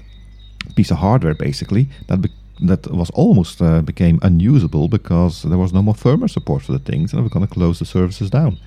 piece 0.75 0.91
of 0.91 0.97
hardware 0.97 1.33
basically, 1.33 1.89
that 2.07 2.21
be- 2.21 2.31
that 2.61 2.91
was 2.91 3.09
almost 3.11 3.61
uh, 3.61 3.81
became 3.81 4.19
unusable 4.21 4.87
because 4.87 5.43
there 5.43 5.57
was 5.57 5.73
no 5.73 5.81
more 5.81 5.93
firmware 5.93 6.29
support 6.29 6.61
for 6.63 6.73
the 6.73 6.91
things, 6.91 7.13
and 7.13 7.23
we're 7.23 7.29
going 7.29 7.47
to 7.47 7.53
close 7.53 7.79
the 7.79 7.85
services 7.85 8.29
down. 8.29 8.57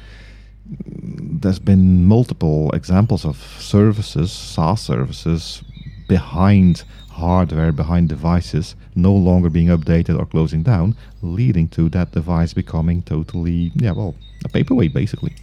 There's 1.42 1.58
been 1.58 2.06
multiple 2.06 2.70
examples 2.72 3.24
of 3.24 3.36
services, 3.58 4.32
SaaS 4.32 4.80
services, 4.80 5.62
behind 6.08 6.84
hardware 7.12 7.72
behind 7.72 8.08
devices 8.08 8.74
no 8.94 9.12
longer 9.14 9.50
being 9.50 9.68
updated 9.68 10.18
or 10.18 10.26
closing 10.26 10.62
down, 10.62 10.96
leading 11.20 11.68
to 11.68 11.88
that 11.90 12.12
device 12.12 12.52
becoming 12.54 13.02
totally, 13.02 13.70
yeah, 13.74 13.92
well, 13.92 14.14
a 14.44 14.48
paperweight 14.48 14.92
basically. 14.92 15.34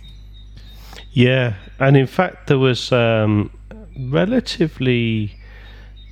Yeah, 1.12 1.56
and 1.80 1.96
in 1.98 2.08
fact, 2.08 2.48
there 2.48 2.60
was 2.60 2.92
um, 2.92 3.52
relatively 3.98 5.36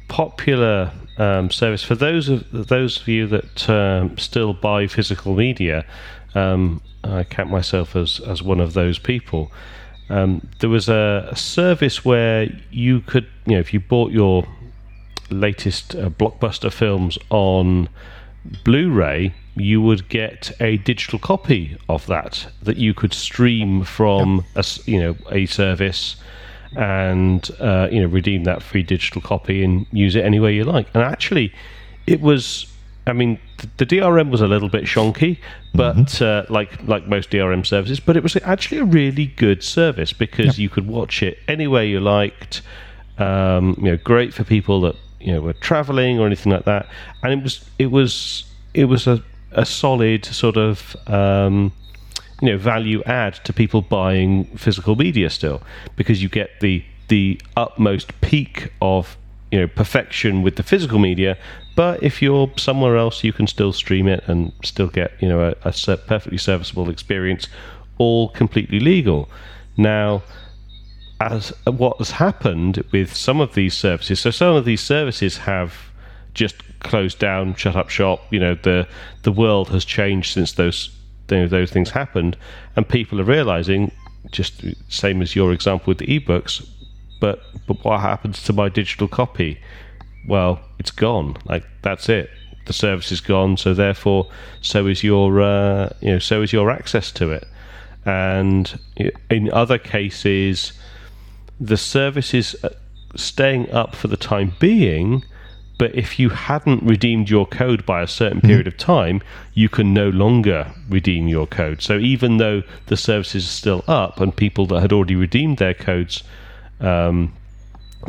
popular 0.08 0.92
um, 1.18 1.52
service 1.52 1.84
for 1.84 1.96
those 1.96 2.30
of 2.30 2.50
those 2.52 3.02
of 3.02 3.08
you 3.08 3.28
that 3.28 3.70
um, 3.70 4.18
still 4.18 4.54
buy 4.54 4.88
physical 4.88 5.36
media. 5.36 5.86
Um, 6.36 6.82
I 7.04 7.24
count 7.24 7.50
myself 7.50 7.96
as 7.96 8.20
as 8.20 8.42
one 8.42 8.60
of 8.60 8.74
those 8.74 9.00
people. 9.00 9.52
Um, 10.10 10.48
there 10.60 10.70
was 10.70 10.88
a, 10.88 11.28
a 11.32 11.36
service 11.36 12.06
where 12.06 12.48
you 12.72 13.02
could, 13.02 13.28
you 13.46 13.54
know, 13.54 13.60
if 13.60 13.74
you 13.74 13.80
bought 13.80 14.12
your 14.12 14.48
latest 15.30 15.96
uh, 15.96 16.10
blockbuster 16.10 16.72
films 16.72 17.18
on 17.30 17.90
Blu-ray, 18.64 19.34
you 19.56 19.82
would 19.82 20.08
get 20.10 20.52
a 20.62 20.78
digital 20.78 21.20
copy 21.20 21.78
of 21.90 22.06
that 22.08 22.48
that 22.62 22.78
you 22.78 22.94
could 22.94 23.14
stream 23.14 23.84
from 23.84 24.46
a 24.56 24.64
you 24.86 25.00
know 25.00 25.18
a 25.32 25.46
service 25.48 26.16
and 26.76 27.50
uh, 27.60 27.88
you 27.92 28.00
know 28.02 28.08
redeem 28.08 28.44
that 28.44 28.62
free 28.62 28.84
digital 28.84 29.22
copy 29.22 29.64
and 29.64 29.86
use 29.92 30.16
it 30.16 30.24
any 30.24 30.40
way 30.40 30.54
you 30.54 30.64
like. 30.64 30.88
And 30.94 31.04
actually, 31.04 31.54
it 32.06 32.22
was. 32.22 32.72
I 33.08 33.14
mean, 33.14 33.40
the, 33.58 33.86
the 33.86 33.86
DRM 33.86 34.30
was 34.30 34.42
a 34.42 34.48
little 34.48 34.70
bit 34.70 34.84
shonky, 34.84 35.40
but 35.74 35.96
mm-hmm. 35.96 36.24
uh, 36.24 36.54
like 36.54 36.84
like 36.84 37.08
most 37.08 37.30
DRM 37.30 37.66
services, 37.66 38.00
but 38.00 38.18
it 38.18 38.24
was 38.24 38.36
actually 38.38 38.80
a 38.80 38.86
really 38.86 39.28
good 39.28 39.64
service 39.64 40.14
because 40.14 40.46
yep. 40.46 40.58
you 40.58 40.70
could 40.70 40.88
watch 40.88 41.24
it 41.24 41.40
anywhere 41.48 41.84
you 41.84 42.00
liked. 42.00 42.62
Um, 43.18 43.76
you 43.78 43.92
know, 43.92 43.98
great 43.98 44.34
for 44.34 44.44
people 44.44 44.82
that 44.82 44.96
you 45.20 45.34
know 45.34 45.42
were 45.42 45.54
traveling 45.54 46.20
or 46.20 46.26
anything 46.26 46.52
like 46.52 46.66
that. 46.66 46.88
And 47.24 47.34
it 47.34 47.44
was 47.44 47.70
it 47.80 47.92
was 47.92 48.46
it 48.74 48.86
was 48.86 49.08
a, 49.08 49.24
a 49.52 49.66
solid 49.66 50.26
sort 50.26 50.58
of 50.58 50.96
um, 51.08 51.72
you 52.42 52.50
know 52.50 52.58
value 52.58 53.04
add 53.04 53.36
to 53.46 53.54
people 53.54 53.82
buying 53.82 54.46
physical 54.58 54.96
media 54.96 55.30
still 55.30 55.62
because 55.96 56.22
you 56.22 56.30
get 56.30 56.60
the 56.62 56.84
the 57.08 57.40
utmost 57.56 58.20
peak 58.22 58.72
of 58.82 59.18
you 59.52 59.60
know 59.60 59.68
perfection 59.68 60.42
with 60.42 60.56
the 60.56 60.64
physical 60.64 61.00
media 61.00 61.38
but 61.76 62.02
if 62.04 62.22
you're 62.22 62.52
somewhere 62.58 62.98
else 62.98 63.24
you 63.24 63.32
can 63.32 63.48
still 63.48 63.72
stream 63.72 64.08
it 64.08 64.24
and 64.28 64.52
still 64.64 64.88
get 64.88 65.12
you 65.20 65.28
know 65.28 65.42
a, 65.42 65.56
a 65.64 65.98
perfectly 65.98 66.38
serviceable 66.38 66.90
experience 66.90 67.48
all 67.98 68.30
completely 68.30 68.80
legal 68.80 69.30
now 69.78 70.22
as 71.20 71.50
what 71.66 71.98
has 71.98 72.12
happened 72.12 72.84
with 72.92 73.16
some 73.16 73.42
of 73.42 73.54
these 73.56 73.74
services. 73.74 74.20
So 74.20 74.32
some 74.32 74.56
of 74.56 74.66
these 74.66 74.82
services 74.82 75.38
have 75.38 75.74
just 76.34 76.56
closed 76.80 77.20
down, 77.20 77.56
shut 77.56 77.76
up 77.76 77.90
shop. 77.90 78.22
You 78.32 78.40
know, 78.40 78.56
the 78.56 78.88
the 79.24 79.32
world 79.32 79.70
has 79.70 79.84
changed 79.84 80.34
since 80.34 80.54
those 80.54 80.90
you 81.30 81.38
know, 81.38 81.48
those 81.48 81.72
things 81.72 81.90
happened, 81.90 82.38
and 82.76 82.88
people 82.88 83.20
are 83.20 83.26
realizing, 83.26 83.92
just 84.32 84.64
same 84.90 85.22
as 85.22 85.36
your 85.36 85.52
example 85.52 85.88
with 85.88 85.98
the 85.98 86.20
ebooks, 86.20 86.68
but 87.20 87.42
but 87.68 87.84
what 87.84 88.02
happens 88.02 88.44
to 88.44 88.54
my 88.54 88.70
digital 88.70 89.08
copy? 89.08 89.60
Well, 90.28 90.60
it's 90.80 90.92
gone. 90.92 91.38
Like 91.46 91.64
that's 91.82 92.10
it. 92.10 92.30
The 92.66 92.74
service 92.74 93.12
is 93.12 93.22
gone. 93.22 93.58
So 93.58 93.74
therefore, 93.74 94.30
so 94.62 94.88
is 94.88 95.04
your 95.04 95.42
uh, 95.42 95.90
you 96.02 96.14
know 96.14 96.20
so 96.20 96.42
is 96.42 96.54
your 96.54 96.70
access 96.70 97.12
to 97.14 97.32
it. 97.32 97.48
And 98.06 98.80
in 99.30 99.52
other 99.52 99.78
cases, 99.78 100.74
the 101.60 101.78
service 101.78 102.34
is 102.34 102.56
uh, 102.64 102.70
staying 103.16 103.70
up 103.72 103.96
for 103.96 104.08
the 104.08 104.18
time 104.18 104.54
being, 104.60 105.24
but 105.78 105.94
if 105.94 106.18
you 106.18 106.30
hadn't 106.30 106.84
redeemed 106.84 107.30
your 107.30 107.46
code 107.46 107.86
by 107.86 108.02
a 108.02 108.08
certain 108.08 108.40
mm-hmm. 108.40 108.48
period 108.48 108.68
of 108.68 108.78
time, 108.78 109.22
you 109.54 109.70
can 109.70 109.94
no 109.94 110.10
longer 110.10 110.74
redeem 110.90 111.28
your 111.28 111.48
code. 111.48 111.82
So 111.82 111.98
even 111.98 112.38
though 112.38 112.64
the 112.88 112.98
service 112.98 113.36
is 113.36 113.48
still 113.50 113.84
up 113.88 114.20
and 114.20 114.36
people 114.36 114.66
that 114.68 114.82
had 114.82 114.94
already 114.94 115.16
redeemed 115.16 115.58
their 115.58 115.74
codes 115.74 116.24
um, 116.80 117.34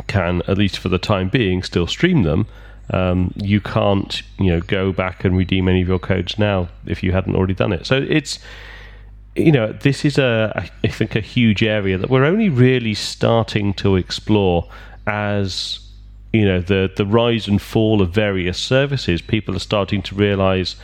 can, 0.07 0.41
at 0.47 0.57
least 0.57 0.77
for 0.77 0.89
the 0.89 0.99
time 0.99 1.29
being, 1.29 1.63
still 1.63 1.87
stream 1.87 2.23
them, 2.23 2.47
um, 2.91 3.33
you 3.35 3.61
can't, 3.61 4.21
you 4.39 4.51
know, 4.51 4.61
go 4.61 4.91
back 4.91 5.23
and 5.23 5.37
redeem 5.37 5.67
any 5.67 5.81
of 5.81 5.87
your 5.87 5.99
codes 5.99 6.39
now 6.39 6.69
if 6.85 7.03
you 7.03 7.11
hadn't 7.11 7.35
already 7.35 7.53
done 7.53 7.71
it. 7.71 7.85
So 7.85 8.03
it's 8.09 8.39
you 9.35 9.51
know, 9.51 9.71
this 9.71 10.05
is 10.05 10.17
a, 10.17 10.69
I 10.83 10.87
think, 10.87 11.15
a 11.15 11.21
huge 11.21 11.63
area 11.63 11.97
that 11.97 12.09
we're 12.09 12.25
only 12.25 12.49
really 12.49 12.93
starting 12.93 13.73
to 13.75 13.95
explore 13.95 14.67
as 15.07 15.79
you 16.33 16.45
know 16.45 16.61
the 16.61 16.91
the 16.95 17.05
rise 17.05 17.47
and 17.47 17.61
fall 17.61 18.01
of 18.01 18.11
various 18.11 18.57
services. 18.57 19.21
People 19.21 19.55
are 19.55 19.59
starting 19.59 20.01
to 20.03 20.15
realise 20.15 20.75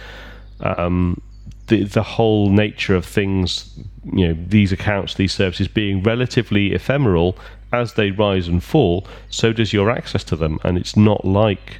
um, 0.62 1.22
the 1.68 1.84
the 1.84 2.04
whole 2.04 2.50
nature 2.50 2.96
of 2.96 3.06
things. 3.06 3.77
You 4.06 4.30
know, 4.30 4.46
these 4.48 4.72
accounts, 4.72 5.15
these 5.15 5.34
services 5.34 5.68
being 5.68 6.04
relatively 6.04 6.74
ephemeral 6.74 7.38
as 7.75 7.94
they 7.94 8.12
rise 8.12 8.48
and 8.48 8.63
fall. 8.63 9.05
So 9.29 9.53
does 9.53 9.74
your 9.74 9.89
access 9.89 10.24
to 10.25 10.36
them, 10.36 10.60
and 10.63 10.77
it's 10.77 10.96
not 10.96 11.25
like 11.25 11.79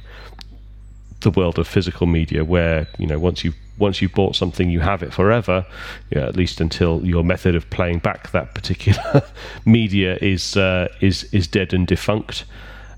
the 1.20 1.30
world 1.30 1.58
of 1.58 1.66
physical 1.66 2.06
media 2.06 2.44
where 2.44 2.86
you 2.98 3.06
know 3.06 3.18
once 3.18 3.42
you've 3.44 3.56
once 3.78 4.00
you've 4.00 4.14
bought 4.14 4.34
something, 4.34 4.70
you 4.70 4.80
have 4.80 5.02
it 5.02 5.12
forever, 5.12 5.66
yeah, 6.10 6.26
at 6.26 6.36
least 6.36 6.60
until 6.60 7.04
your 7.04 7.22
method 7.22 7.54
of 7.54 7.68
playing 7.70 7.98
back 7.98 8.30
that 8.30 8.54
particular 8.54 9.22
media 9.64 10.18
is 10.20 10.56
uh, 10.56 10.88
is 11.00 11.24
is 11.32 11.46
dead 11.46 11.72
and 11.72 11.86
defunct. 11.86 12.44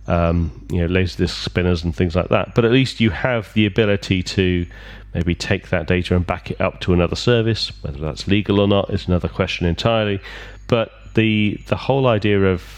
Um, 0.07 0.67
you 0.71 0.81
know, 0.81 0.89
laserdisc 0.89 1.45
spinners 1.45 1.85
and 1.85 1.95
things 1.95 2.17
like 2.17 2.31
that. 2.31 2.55
But 2.55 2.65
at 2.65 2.71
least 2.73 2.99
you 2.99 3.11
have 3.11 3.53
the 3.53 3.67
ability 3.67 4.23
to 4.23 4.67
maybe 5.13 5.35
take 5.35 5.69
that 5.69 5.87
data 5.87 6.17
and 6.17 6.27
back 6.27 6.51
it 6.51 6.59
up 6.63 6.81
to 6.81 6.95
another 6.95 7.17
service. 7.17 7.71
Whether 7.83 7.99
that's 7.99 8.27
legal 8.27 8.59
or 8.59 8.67
not 8.67 8.89
is 8.89 9.07
another 9.07 9.29
question 9.29 9.67
entirely. 9.67 10.19
But 10.67 10.93
the 11.15 11.61
the 11.67 11.77
whole 11.77 12.07
idea 12.07 12.43
of 12.45 12.78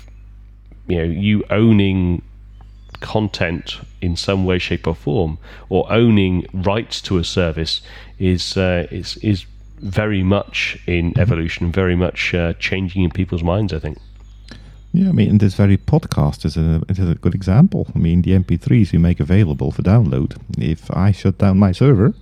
you 0.86 0.96
know 0.96 1.04
you 1.04 1.44
owning 1.50 2.22
content 3.00 3.80
in 4.00 4.16
some 4.16 4.44
way, 4.44 4.58
shape, 4.58 4.86
or 4.86 4.94
form, 4.94 5.38
or 5.68 5.90
owning 5.92 6.46
rights 6.52 7.00
to 7.02 7.18
a 7.18 7.24
service 7.24 7.80
is 8.18 8.56
uh, 8.56 8.86
is 8.90 9.16
is 9.18 9.46
very 9.78 10.22
much 10.22 10.78
in 10.86 11.18
evolution, 11.18 11.72
very 11.72 11.96
much 11.96 12.34
uh, 12.34 12.52
changing 12.54 13.02
in 13.02 13.10
people's 13.10 13.42
minds. 13.42 13.72
I 13.72 13.78
think. 13.78 13.98
Yeah, 14.92 15.10
I 15.10 15.12
mean, 15.12 15.38
this 15.38 15.54
very 15.54 15.76
podcast 15.76 16.44
is 16.44 16.56
a, 16.56 16.82
is 16.88 16.98
a 16.98 17.14
good 17.14 17.34
example. 17.34 17.86
I 17.94 17.98
mean, 17.98 18.22
the 18.22 18.32
MP3s 18.32 18.90
we 18.90 18.98
make 18.98 19.20
available 19.20 19.70
for 19.70 19.82
download. 19.82 20.36
If 20.58 20.90
I 20.90 21.12
shut 21.12 21.38
down 21.38 21.58
my 21.58 21.70
server, 21.70 22.12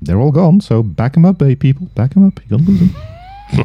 they're 0.00 0.20
all 0.20 0.30
gone. 0.30 0.60
So 0.60 0.84
back 0.84 1.14
them 1.14 1.24
up, 1.24 1.38
baby 1.38 1.56
people. 1.56 1.86
Back 1.96 2.14
them 2.14 2.26
up. 2.26 2.38
You're 2.48 2.58
gonna 2.58 2.70
lose 2.70 2.80
them. 2.80 2.94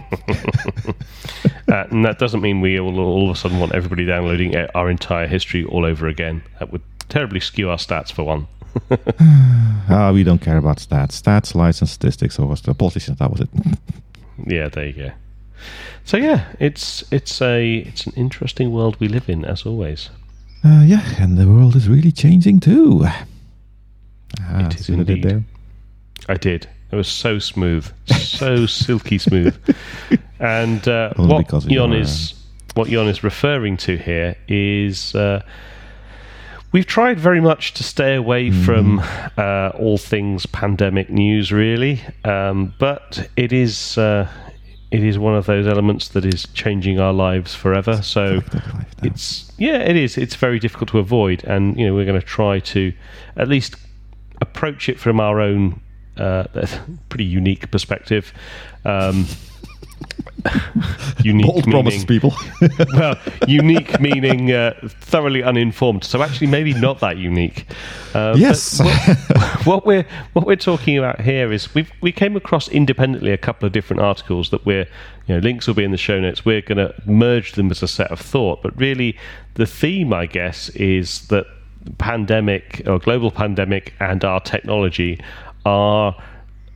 uh, 1.70 1.86
and 1.90 2.06
that 2.06 2.18
doesn't 2.20 2.42
mean 2.42 2.62
we 2.62 2.80
will 2.80 3.00
all 3.00 3.30
of 3.30 3.36
a 3.36 3.40
sudden 3.40 3.60
want 3.60 3.74
everybody 3.74 4.06
downloading 4.06 4.56
our 4.76 4.90
entire 4.90 5.28
history 5.28 5.64
all 5.66 5.86
over 5.86 6.08
again. 6.08 6.44
That 6.60 6.72
would 6.72 6.82
terribly 7.10 7.40
skew 7.40 7.70
our 7.70 7.78
stats 7.78 8.12
for 8.12 8.24
one. 8.24 8.48
Ah, 9.90 10.12
we 10.12 10.24
don't 10.24 10.42
care 10.42 10.58
about 10.58 10.80
stats. 10.80 11.22
Stats, 11.22 11.56
license, 11.56 11.92
statistics, 11.92 12.38
or 12.38 12.46
was 12.46 12.62
the 12.62 12.74
politicians? 12.74 13.20
That 13.20 13.32
was 13.32 13.40
it. 13.40 13.50
yeah, 14.46 14.68
there 14.68 14.88
you 14.88 14.94
go. 14.94 15.12
So 16.04 16.18
yeah, 16.18 16.54
it's 16.60 17.06
it's 17.10 17.42
a 17.42 17.78
it's 17.78 18.06
an 18.06 18.12
interesting 18.18 18.74
world 18.74 18.98
we 19.00 19.08
live 19.08 19.30
in, 19.30 19.46
as 19.46 19.66
always. 19.66 20.10
Uh, 20.66 20.84
yeah, 20.86 21.04
and 21.20 21.38
the 21.38 21.48
world 21.48 21.76
is 21.78 21.88
really 21.88 22.12
changing 22.12 22.60
too. 22.60 23.06
Ah, 23.06 24.66
it 24.66 24.76
is 24.76 24.90
indeed. 24.90 25.46
I 26.28 26.36
did. 26.36 26.68
It 26.92 26.96
was 26.96 27.08
so 27.08 27.40
smooth, 27.40 27.92
so 28.08 28.66
silky 28.66 29.18
smooth. 29.18 29.58
And 30.40 30.88
uh, 30.88 31.14
what 31.16 31.46
because 31.46 31.66
of 31.66 31.72
Jon 31.72 31.92
your, 31.92 32.02
is 32.02 32.34
what 32.76 32.88
Jon 32.88 33.08
is 33.08 33.24
referring 33.24 33.76
to 33.78 33.98
here 33.98 34.36
is 34.48 35.16
uh, 35.16 35.44
we've 36.72 36.86
tried 36.86 37.20
very 37.20 37.42
much 37.42 37.74
to 37.74 37.84
stay 37.84 38.16
away 38.16 38.52
from 38.52 39.02
uh, 39.38 39.72
all 39.78 39.98
things 39.98 40.46
pandemic 40.46 41.10
news, 41.10 41.52
really. 41.52 42.04
Um, 42.24 42.74
but 42.80 43.30
it 43.36 43.52
is 43.52 43.98
uh, 43.98 44.30
it 44.92 45.04
is 45.04 45.20
one 45.20 45.36
of 45.36 45.46
those 45.46 45.68
elements 45.68 46.10
that 46.10 46.24
is 46.24 46.48
changing 46.54 47.00
our 47.00 47.14
lives 47.14 47.54
forever. 47.54 48.02
So 48.02 48.42
Fact 48.42 48.56
of 48.56 48.74
life 48.74 48.96
now. 49.02 49.10
it's 49.10 49.52
yeah, 49.58 49.80
it 49.80 49.96
is. 49.96 50.18
It's 50.18 50.36
very 50.36 50.60
difficult 50.60 50.90
to 50.92 51.00
avoid, 51.00 51.44
and 51.44 51.78
you 51.78 51.86
know 51.86 51.94
we're 51.94 52.06
going 52.06 52.20
to 52.20 52.26
try 52.26 52.60
to 52.60 52.94
at 53.36 53.48
least 53.48 53.76
approach 54.40 54.88
it 54.88 55.00
from 55.00 55.20
our 55.20 55.42
own 55.42 55.82
uh, 56.18 56.46
pretty 57.10 57.26
unique 57.26 57.70
perspective. 57.72 58.34
Um, 58.86 59.26
unique 61.24 61.46
Bold 61.46 61.68
meaning, 61.68 62.06
people. 62.06 62.34
well, 62.94 63.18
unique 63.48 64.00
meaning 64.00 64.52
uh, 64.52 64.74
thoroughly 64.84 65.44
uninformed. 65.44 66.04
So 66.04 66.22
actually, 66.22 66.48
maybe 66.48 66.74
not 66.74 67.00
that 67.00 67.18
unique. 67.18 67.66
Uh, 68.14 68.36
yes. 68.38 68.80
what 69.66 69.86
we're 69.86 70.06
what 70.34 70.46
we're 70.46 70.56
talking 70.56 70.98
about 70.98 71.22
here 71.22 71.52
is 71.52 71.74
we 71.74 71.88
we 72.02 72.12
came 72.12 72.36
across 72.36 72.68
independently 72.70 73.32
a 73.32 73.38
couple 73.38 73.66
of 73.66 73.74
different 73.74 74.02
articles 74.02 74.50
that 74.52 74.66
we're 74.66 74.88
you 75.28 75.36
know 75.36 75.40
links 75.40 75.68
will 75.68 75.74
be 75.74 75.84
in 75.84 75.92
the 75.92 75.98
show 75.98 76.20
notes. 76.20 76.46
We're 76.46 76.62
going 76.62 76.78
to 76.78 76.94
merge 77.06 77.54
them 77.54 77.72
as 77.72 77.84
a 77.84 77.88
set 77.88 78.12
of 78.12 78.20
thought, 78.20 78.62
but 78.62 78.78
really 78.78 79.18
the 79.56 79.66
theme, 79.66 80.14
I 80.14 80.28
guess, 80.28 80.70
is 80.70 81.28
that 81.28 81.46
pandemic 81.98 82.82
or 82.86 83.00
global 83.00 83.32
pandemic 83.32 83.94
and 84.00 84.24
our 84.24 84.40
technology 84.40 85.20
are. 85.68 86.16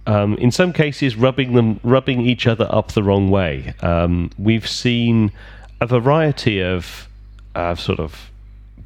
Um, 0.07 0.35
in 0.37 0.51
some 0.51 0.73
cases, 0.73 1.15
rubbing 1.15 1.53
them, 1.53 1.79
rubbing 1.83 2.21
each 2.21 2.47
other 2.47 2.67
up 2.69 2.91
the 2.93 3.03
wrong 3.03 3.29
way. 3.29 3.73
Um, 3.81 4.31
we've 4.37 4.67
seen 4.67 5.31
a 5.79 5.85
variety 5.85 6.61
of 6.61 7.07
uh, 7.55 7.75
sort 7.75 7.99
of 7.99 8.31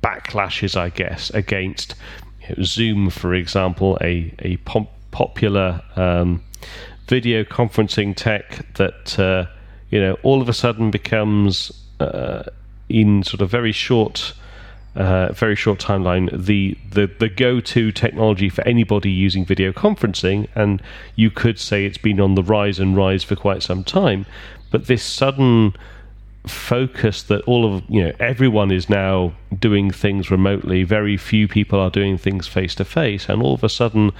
backlashes, 0.03 0.75
I 0.75 0.89
guess, 0.89 1.29
against 1.31 1.95
Zoom, 2.61 3.09
for 3.09 3.33
example, 3.33 3.97
a 4.01 4.33
a 4.39 4.57
pop- 4.57 4.91
popular 5.11 5.81
um, 5.95 6.43
video 7.07 7.43
conferencing 7.43 8.15
tech 8.15 8.65
that 8.75 9.17
uh, 9.19 9.45
you 9.89 9.99
know 9.99 10.17
all 10.23 10.41
of 10.41 10.49
a 10.49 10.53
sudden 10.53 10.91
becomes 10.91 11.71
uh, 11.99 12.43
in 12.89 13.23
sort 13.23 13.41
of 13.41 13.49
very 13.49 13.71
short. 13.71 14.33
Uh, 14.95 15.33
very 15.33 15.55
short 15.55 15.77
timeline. 15.79 16.29
The, 16.31 16.77
the 16.91 17.07
the 17.19 17.27
go-to 17.27 17.91
technology 17.91 18.47
for 18.47 18.65
anybody 18.65 19.11
using 19.11 19.43
video 19.43 19.73
conferencing, 19.73 20.47
and 20.55 20.81
you 21.15 21.29
could 21.29 21.59
say 21.59 21.85
it's 21.85 21.97
been 21.97 22.21
on 22.21 22.35
the 22.35 22.43
rise 22.43 22.79
and 22.79 22.95
rise 22.95 23.21
for 23.23 23.35
quite 23.35 23.61
some 23.61 23.83
time. 23.83 24.25
But 24.71 24.87
this 24.87 25.03
sudden 25.03 25.75
focus 26.47 27.23
that 27.23 27.41
all 27.41 27.75
of 27.75 27.83
you 27.89 28.03
know 28.03 28.11
everyone 28.19 28.71
is 28.71 28.89
now 28.89 29.33
doing 29.57 29.89
things 29.89 30.29
remotely 30.29 30.83
very 30.83 31.17
few 31.17 31.47
people 31.47 31.79
are 31.79 31.89
doing 31.89 32.17
things 32.17 32.47
face 32.47 32.75
to 32.75 32.85
face 32.85 33.27
and 33.29 33.41
all 33.41 33.53
of 33.53 33.63
a 33.63 33.69
sudden 33.69 34.11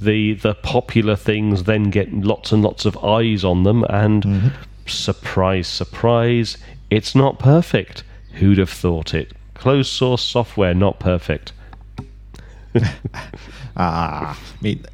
the 0.00 0.34
the 0.34 0.54
popular 0.54 1.16
things 1.16 1.64
then 1.64 1.90
get 1.90 2.12
lots 2.12 2.52
and 2.52 2.62
lots 2.62 2.84
of 2.84 2.96
eyes 3.04 3.44
on 3.44 3.62
them 3.64 3.84
and 3.84 4.52
surprise 4.86 5.66
surprise 5.66 6.56
it's 6.90 7.14
not 7.14 7.38
perfect 7.38 8.02
who'd 8.34 8.58
have 8.58 8.70
thought 8.70 9.14
it 9.14 9.32
closed 9.54 9.90
source 9.90 10.22
software 10.22 10.74
not 10.74 10.98
perfect 11.00 11.52
Ah, 13.76 14.38
I 14.38 14.62
mean, 14.62 14.84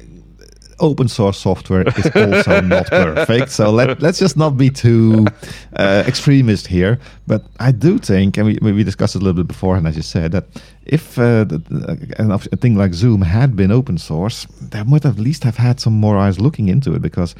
open 0.79 1.07
source 1.07 1.37
software 1.39 1.83
is 1.97 2.05
also 2.15 2.61
not 2.61 2.87
perfect. 2.87 3.51
So 3.51 3.71
let, 3.71 4.01
let's 4.01 4.19
just 4.19 4.37
not 4.37 4.57
be 4.57 4.69
too 4.69 5.25
uh, 5.75 6.03
extremist 6.07 6.67
here. 6.67 6.99
But 7.27 7.43
I 7.59 7.71
do 7.71 7.97
think, 7.99 8.37
and 8.37 8.45
we, 8.47 8.71
we 8.71 8.83
discussed 8.83 9.15
it 9.15 9.21
a 9.21 9.25
little 9.25 9.43
bit 9.43 9.47
beforehand, 9.47 9.87
as 9.87 9.95
you 9.95 10.01
said, 10.01 10.31
that 10.31 10.45
if 10.85 11.17
uh, 11.19 11.43
the- 11.43 12.47
a 12.51 12.55
thing 12.57 12.75
like 12.75 12.93
Zoom 12.93 13.21
had 13.21 13.55
been 13.55 13.71
open 13.71 13.97
source, 13.97 14.45
there 14.59 14.85
might 14.85 15.05
at 15.05 15.17
least 15.19 15.43
have 15.43 15.57
had 15.57 15.79
some 15.79 15.93
more 15.93 16.17
eyes 16.17 16.39
looking 16.39 16.69
into 16.69 16.93
it 16.93 17.01
because. 17.01 17.35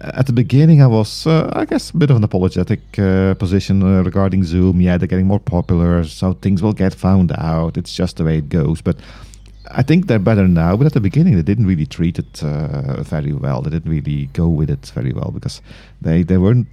At 0.00 0.26
the 0.26 0.32
beginning, 0.32 0.80
I 0.80 0.86
was, 0.86 1.26
uh, 1.26 1.50
I 1.54 1.64
guess, 1.64 1.90
a 1.90 1.96
bit 1.96 2.10
of 2.10 2.16
an 2.16 2.24
apologetic 2.24 2.98
uh, 2.98 3.34
position 3.34 3.82
uh, 3.82 4.02
regarding 4.04 4.44
Zoom. 4.44 4.80
Yeah, 4.80 4.96
they're 4.96 5.08
getting 5.08 5.26
more 5.26 5.40
popular, 5.40 6.04
so 6.04 6.34
things 6.34 6.62
will 6.62 6.72
get 6.72 6.94
found 6.94 7.32
out. 7.32 7.76
It's 7.76 7.92
just 7.92 8.16
the 8.16 8.24
way 8.24 8.38
it 8.38 8.48
goes. 8.48 8.80
But 8.80 8.96
I 9.72 9.82
think 9.82 10.06
they're 10.06 10.20
better 10.20 10.46
now, 10.46 10.76
but 10.76 10.86
at 10.86 10.92
the 10.92 11.00
beginning 11.00 11.34
they 11.34 11.42
didn't 11.42 11.66
really 11.66 11.86
treat 11.86 12.18
it 12.18 12.42
uh, 12.44 13.02
very 13.02 13.32
well. 13.32 13.60
They 13.60 13.70
didn't 13.70 13.90
really 13.90 14.26
go 14.32 14.48
with 14.48 14.70
it 14.70 14.86
very 14.94 15.12
well 15.12 15.30
because 15.32 15.60
they 16.00 16.22
they 16.22 16.38
weren't 16.38 16.68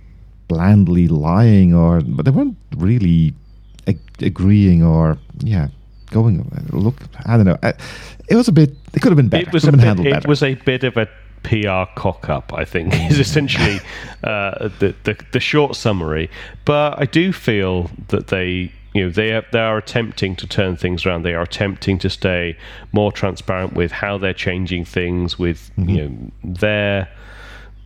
blandly 0.47 1.07
lying 1.07 1.73
or, 1.73 2.01
but 2.01 2.25
they 2.25 2.31
weren't 2.31 2.57
really 2.77 3.33
ag- 3.87 3.99
agreeing 4.21 4.83
or 4.83 5.17
yeah 5.39 5.69
going. 6.11 6.47
Look, 6.71 7.01
I 7.25 7.37
don't 7.37 7.45
know. 7.45 7.57
I, 7.63 7.73
it 8.29 8.35
was 8.35 8.47
a 8.47 8.51
bit. 8.51 8.75
It 8.93 9.01
could 9.01 9.11
have 9.11 9.17
been 9.17 9.29
better. 9.29 9.47
It 9.47 9.53
was 9.53 9.63
could 9.65 9.73
a 9.73 9.77
have 9.77 9.97
been 9.97 10.03
bit, 10.03 10.13
handled 10.13 10.23
it 10.23 10.29
was 10.29 10.43
a 10.43 10.53
bit 10.53 10.83
of 10.83 10.95
a 10.97 11.07
PR 11.45 11.85
cock 11.95 12.27
up, 12.29 12.53
I 12.53 12.65
think, 12.65 12.93
is 13.11 13.19
essentially 13.19 13.79
uh, 14.23 14.69
the, 14.79 14.95
the 15.03 15.17
the 15.31 15.39
short 15.39 15.75
summary. 15.75 16.29
But 16.65 16.99
I 16.99 17.05
do 17.05 17.31
feel 17.31 17.89
that 18.09 18.27
they. 18.27 18.71
You 18.93 19.07
know, 19.07 19.09
they 19.09 19.33
are, 19.33 19.43
they 19.51 19.59
are 19.59 19.77
attempting 19.77 20.37
to 20.37 20.47
turn 20.47 20.77
things 20.77 21.05
around. 21.05 21.23
They 21.23 21.33
are 21.33 21.41
attempting 21.41 21.99
to 21.99 22.09
stay 22.09 22.57
more 22.93 23.11
transparent 23.11 23.73
with 23.73 23.91
how 23.91 24.17
they're 24.17 24.33
changing 24.33 24.85
things, 24.85 25.37
with 25.37 25.69
you 25.75 25.97
know 25.97 26.31
their 26.45 27.09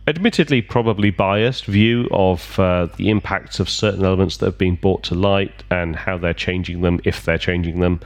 admittedly 0.06 0.62
probably 0.62 1.10
biased 1.10 1.64
view 1.64 2.08
of 2.12 2.60
uh, 2.60 2.86
the 2.96 3.10
impacts 3.10 3.58
of 3.58 3.68
certain 3.68 4.04
elements 4.04 4.36
that 4.36 4.46
have 4.46 4.58
been 4.58 4.76
brought 4.76 5.02
to 5.02 5.16
light 5.16 5.64
and 5.68 5.96
how 5.96 6.16
they're 6.16 6.32
changing 6.32 6.82
them 6.82 7.00
if 7.04 7.24
they're 7.24 7.38
changing 7.38 7.80
them. 7.80 7.98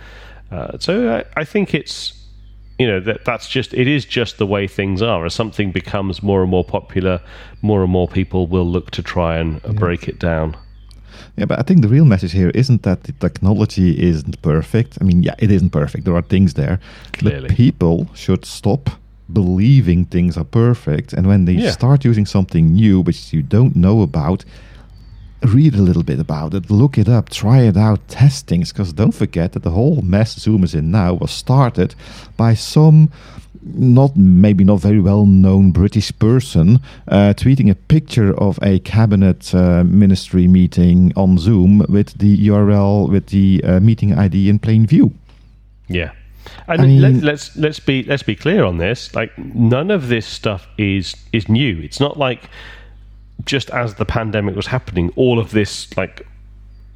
Uh, 0.51 0.79
so 0.79 1.17
I, 1.17 1.41
I 1.41 1.45
think 1.45 1.75
it's 1.75 2.24
you 2.79 2.87
know 2.87 3.01
that 3.01 3.25
that's 3.25 3.49
just 3.49 3.73
it 3.75 3.87
is 3.87 4.05
just 4.05 4.39
the 4.39 4.47
way 4.47 4.67
things 4.67 5.03
are. 5.03 5.25
As 5.25 5.35
something 5.35 5.73
becomes 5.73 6.23
more 6.23 6.43
and 6.43 6.51
more 6.51 6.65
popular, 6.65 7.21
more 7.63 7.83
and 7.83 7.91
more 7.93 8.09
people 8.09 8.47
will 8.47 8.67
look 8.67 8.91
to 8.93 9.03
try 9.03 9.39
and 9.39 9.61
uh, 9.65 9.73
break 9.73 10.09
it 10.09 10.19
down. 10.19 10.57
Yeah, 11.37 11.47
but 11.47 11.59
I 11.59 11.63
think 11.63 11.83
the 11.83 11.89
real 11.89 12.05
message 12.05 12.33
here 12.33 12.51
isn't 12.51 12.83
that 12.83 13.05
the 13.05 13.13
technology 13.13 14.01
isn't 14.01 14.41
perfect. 14.43 14.99
I 15.01 15.05
mean, 15.05 15.23
yeah, 15.23 15.35
it 15.39 15.51
isn't 15.51 15.71
perfect. 15.71 16.05
There 16.05 16.15
are 16.17 16.23
things 16.23 16.55
there. 16.55 16.79
Clearly. 17.13 17.49
But 17.49 17.57
people 17.57 18.09
should 18.15 18.45
stop 18.45 18.91
believing 19.33 20.05
things 20.05 20.37
are 20.37 20.45
perfect. 20.45 21.13
And 21.13 21.27
when 21.27 21.45
they 21.45 21.55
Yeah. 21.55 21.71
start 21.71 22.05
using 22.05 22.27
something 22.27 22.75
new, 22.75 23.01
which 23.01 23.33
you 23.33 23.43
don't 23.43 23.75
know 23.75 24.03
about, 24.03 24.45
read 25.47 25.75
a 25.75 25.83
little 25.83 26.03
bit 26.03 26.19
about 26.21 26.55
it, 26.55 26.71
look 26.71 26.99
it 26.99 27.09
up, 27.09 27.29
try 27.29 27.63
it 27.63 27.77
out, 27.77 28.07
test 28.09 28.47
things. 28.47 28.73
Because 28.73 28.93
don't 28.93 29.13
forget 29.15 29.53
that 29.53 29.63
the 29.63 29.71
whole 29.71 30.03
mess 30.03 30.39
Zoom 30.39 30.65
is 30.65 30.75
in 30.75 30.91
now 30.91 31.15
was 31.15 31.31
started 31.31 31.95
by 32.37 32.55
some 32.55 33.11
not 33.65 34.15
maybe 34.17 34.63
not 34.63 34.81
very 34.81 35.01
well 35.01 35.25
known 35.27 35.71
British 35.71 36.17
person 36.19 36.81
uh, 37.09 37.33
tweeting 37.35 37.71
a 37.71 37.75
picture 37.75 38.39
of 38.39 38.59
a 38.63 38.79
cabinet 38.81 39.55
uh, 39.55 39.83
ministry 39.85 40.47
meeting 40.47 41.13
on 41.17 41.39
Zoom 41.39 41.79
with 41.89 42.19
the 42.19 42.47
URL 42.49 43.11
with 43.11 43.29
the 43.29 43.63
uh, 43.65 43.81
meeting 43.81 44.13
ID 44.13 44.49
in 44.49 44.59
plain 44.59 44.87
view. 44.87 45.13
Yeah. 45.89 46.13
And 46.69 46.83
I 46.83 46.87
mean- 46.87 47.01
let, 47.01 47.23
let's 47.23 47.57
let's 47.57 47.81
be 47.81 48.03
let's 48.05 48.23
be 48.23 48.37
clear 48.37 48.65
on 48.65 48.79
this. 48.79 49.15
Like 49.15 49.37
none 49.39 49.91
of 49.91 50.09
this 50.09 50.27
stuff 50.27 50.67
is 50.77 51.15
is 51.33 51.49
new. 51.49 51.81
It's 51.81 52.01
not 52.01 52.19
like 52.19 52.51
just 53.45 53.71
as 53.71 53.95
the 53.95 54.05
pandemic 54.05 54.57
was 54.57 54.67
happening, 54.67 55.13
all 55.17 55.39
of 55.39 55.51
this 55.51 55.95
like 55.97 56.27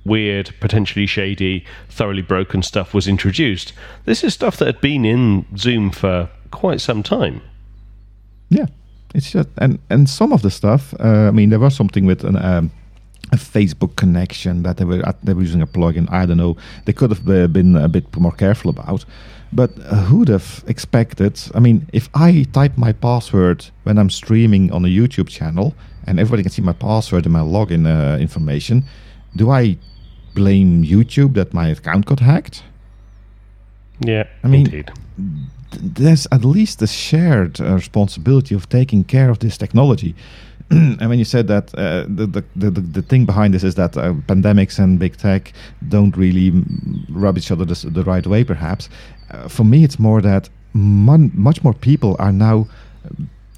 weird, 0.04 0.54
potentially 0.60 1.06
shady, 1.06 1.64
thoroughly 1.88 2.22
broken 2.22 2.62
stuff 2.62 2.94
was 2.94 3.06
introduced. 3.06 3.72
This 4.04 4.24
is 4.24 4.34
stuff 4.34 4.56
that 4.56 4.66
had 4.66 4.80
been 4.80 5.04
in 5.04 5.44
Zoom 5.56 5.90
for 5.90 6.30
quite 6.50 6.80
some 6.80 7.02
time. 7.02 7.42
Yeah, 8.48 8.66
it's 9.14 9.30
just 9.30 9.48
and 9.58 9.78
and 9.90 10.08
some 10.08 10.32
of 10.32 10.42
the 10.42 10.50
stuff. 10.50 10.94
Uh, 10.98 11.28
I 11.28 11.30
mean, 11.30 11.50
there 11.50 11.60
was 11.60 11.74
something 11.74 12.06
with 12.06 12.24
an. 12.24 12.36
Um, 12.36 12.70
a 13.30 13.36
Facebook 13.36 13.94
connection 13.96 14.62
that 14.62 14.78
they 14.78 14.86
were 14.86 15.02
they 15.22 15.34
were 15.34 15.42
using 15.42 15.60
a 15.60 15.66
plugin. 15.66 16.10
I 16.10 16.24
don't 16.24 16.38
know. 16.38 16.56
They 16.86 16.94
could 16.94 17.10
have 17.10 17.28
uh, 17.28 17.46
been 17.46 17.76
a 17.76 17.86
bit 17.86 18.16
more 18.16 18.32
careful 18.32 18.70
about. 18.70 19.04
But 19.52 19.70
who'd 20.08 20.28
have 20.28 20.64
expected? 20.66 21.38
I 21.54 21.60
mean, 21.60 21.86
if 21.92 22.08
I 22.14 22.46
type 22.52 22.76
my 22.76 22.92
password 22.92 23.66
when 23.84 23.98
I'm 23.98 24.10
streaming 24.10 24.72
on 24.72 24.84
a 24.84 24.88
YouTube 24.88 25.28
channel 25.28 25.74
and 26.08 26.18
everybody 26.18 26.42
can 26.42 26.50
see 26.52 26.62
my 26.62 26.72
password 26.72 27.24
and 27.26 27.32
my 27.32 27.40
login 27.56 27.86
uh, 27.86 28.18
information, 28.18 28.82
do 29.36 29.50
I 29.50 29.76
blame 30.34 30.82
YouTube 30.84 31.34
that 31.34 31.52
my 31.52 31.68
account 31.68 32.06
got 32.06 32.20
hacked? 32.20 32.62
Yeah, 34.00 34.24
I 34.44 34.48
mean- 34.48 34.66
indeed. 34.66 34.90
th- 35.70 35.82
there's 35.98 36.26
at 36.32 36.44
least 36.44 36.82
a 36.82 36.86
shared 36.86 37.60
uh, 37.60 37.74
responsibility 37.74 38.54
of 38.54 38.68
taking 38.68 39.04
care 39.04 39.28
of 39.30 39.38
this 39.38 39.58
technology. 39.58 40.14
and 40.70 41.08
when 41.10 41.18
you 41.18 41.24
said 41.24 41.46
that 41.48 41.74
uh, 41.74 42.04
the, 42.18 42.26
the, 42.26 42.42
the 42.56 42.70
the 42.70 43.02
thing 43.02 43.26
behind 43.26 43.52
this 43.54 43.64
is 43.64 43.74
that 43.74 43.96
uh, 43.96 44.12
pandemics 44.26 44.78
and 44.78 44.98
big 44.98 45.16
tech 45.16 45.52
don't 45.88 46.16
really 46.16 46.50
rub 47.10 47.36
each 47.38 47.50
other 47.52 47.64
the, 47.66 47.90
the 47.90 48.02
right 48.04 48.26
way, 48.26 48.44
perhaps. 48.44 48.88
Uh, 49.30 49.48
for 49.48 49.64
me, 49.64 49.78
it's 49.84 49.98
more 49.98 50.20
that 50.22 50.48
mon- 50.72 51.32
much 51.34 51.62
more 51.64 51.74
people 51.74 52.16
are 52.18 52.32
now 52.32 52.66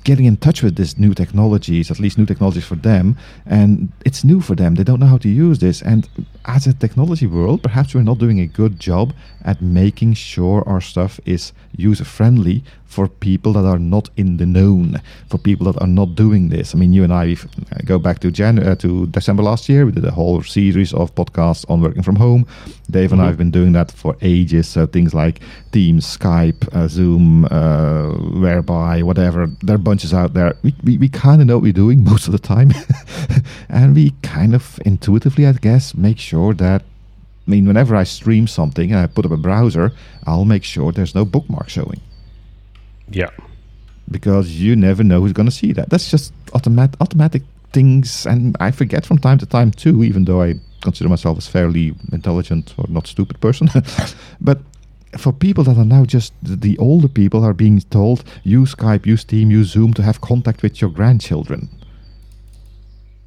getting 0.05 0.25
in 0.25 0.37
touch 0.37 0.63
with 0.63 0.77
this 0.77 0.99
new 0.99 1.15
technologies, 1.15 1.91
at 1.91 2.01
least 2.01 2.17
new 2.19 2.27
technologies 2.27 2.65
for 2.65 2.77
them, 2.77 3.17
and 3.47 3.93
it's 4.05 4.25
new 4.25 4.41
for 4.41 4.55
them. 4.55 4.75
They 4.75 4.85
don't 4.85 5.01
know 5.01 5.07
how 5.07 5.19
to 5.19 5.29
use 5.29 5.59
this. 5.59 5.83
And 5.83 6.09
as 6.47 6.67
a 6.67 6.73
technology 6.73 7.27
world, 7.27 7.63
perhaps 7.63 7.95
we're 7.95 8.03
not 8.03 8.19
doing 8.19 8.41
a 8.41 8.47
good 8.47 8.81
job 8.81 9.13
at 9.45 9.61
making 9.61 10.15
sure 10.15 10.63
our 10.67 10.81
stuff 10.81 11.21
is 11.27 11.53
user 11.77 12.05
friendly 12.05 12.65
for 12.91 13.07
people 13.07 13.53
that 13.53 13.65
are 13.65 13.79
not 13.79 14.11
in 14.17 14.37
the 14.37 14.45
known, 14.45 15.01
for 15.29 15.39
people 15.39 15.73
that 15.73 15.81
are 15.81 15.87
not 15.87 16.17
doing 16.17 16.49
this. 16.49 16.75
I 16.75 16.79
mean, 16.79 16.93
you 16.93 17.05
and 17.05 17.13
I 17.13 17.37
uh, 17.73 17.79
go 17.85 18.01
back 18.01 18.19
to 18.19 18.33
Jan 18.33 18.59
uh, 18.59 18.75
to 18.77 19.07
December 19.07 19.45
last 19.45 19.69
year. 19.69 19.87
We 19.87 19.93
did 19.93 20.05
a 20.05 20.11
whole 20.11 20.43
series 20.43 20.93
of 20.93 21.15
podcasts 21.15 21.65
on 21.71 21.81
working 21.81 22.03
from 22.03 22.17
home. 22.17 22.49
Dave 22.91 23.13
and 23.13 23.23
I 23.23 23.27
have 23.27 23.39
been 23.39 23.53
doing 23.53 23.73
that 23.75 23.93
for 23.93 24.17
ages. 24.23 24.67
So 24.67 24.87
things 24.87 25.15
like 25.15 25.41
Teams, 25.71 26.05
Skype, 26.05 26.69
uh, 26.75 26.89
Zoom, 26.89 27.45
uh, 27.45 28.11
Whereby, 28.41 29.03
whatever. 29.03 29.47
There 29.63 29.77
are 29.77 29.79
bunches 29.79 30.13
out 30.13 30.35
there. 30.35 30.57
We 30.63 30.75
we, 30.83 30.99
we 30.99 31.09
kind 31.09 31.41
of 31.41 31.47
know 31.47 31.59
what 31.59 31.63
we're 31.63 31.73
doing 31.73 32.03
most 32.13 32.27
of 32.27 32.33
the 32.33 32.41
time, 32.41 32.73
and 33.69 33.95
we 33.95 34.11
kind 34.23 34.53
of 34.53 34.81
intuitively, 34.85 35.47
I 35.47 35.53
guess, 35.53 35.95
make 35.95 36.19
sure 36.19 36.55
that 36.55 36.83
I 37.47 37.51
mean, 37.51 37.67
whenever 37.67 37.95
I 37.95 38.05
stream 38.05 38.47
something 38.47 38.91
and 38.93 39.01
I 39.01 39.07
put 39.07 39.25
up 39.27 39.33
a 39.33 39.37
browser, 39.37 39.93
I'll 40.27 40.45
make 40.45 40.65
sure 40.65 40.93
there's 40.93 41.15
no 41.15 41.25
bookmark 41.25 41.69
showing. 41.69 42.01
Yeah. 43.11 43.31
Because 44.11 44.61
you 44.61 44.75
never 44.77 45.05
know 45.05 45.21
who's 45.21 45.33
going 45.33 45.49
to 45.49 45.55
see 45.55 45.73
that. 45.73 45.91
That's 45.91 46.11
just 46.11 46.33
automat- 46.53 46.97
automatic 47.01 47.43
things. 47.73 48.27
And 48.27 48.57
I 48.61 48.71
forget 48.71 49.07
from 49.07 49.19
time 49.19 49.39
to 49.39 49.47
time 49.47 49.71
too, 49.71 50.03
even 50.03 50.25
though 50.25 50.43
I 50.43 50.55
consider 50.81 51.09
myself 51.09 51.39
as 51.39 51.47
fairly 51.47 51.95
intelligent 52.13 52.75
or 52.79 52.87
not 52.89 53.07
stupid 53.07 53.41
person. 53.41 53.69
but 54.41 54.59
for 55.19 55.33
people 55.33 55.65
that 55.65 55.77
are 55.77 55.85
now 55.85 56.05
just 56.05 56.33
the 56.43 56.79
older 56.79 57.09
people 57.09 57.45
are 57.45 57.53
being 57.53 57.81
told 57.91 58.25
use 58.45 58.75
Skype, 58.75 59.07
use 59.07 59.25
Team, 59.25 59.51
use 59.51 59.71
Zoom 59.71 59.93
to 59.95 60.03
have 60.03 60.21
contact 60.21 60.63
with 60.63 60.81
your 60.81 60.91
grandchildren. 60.91 61.69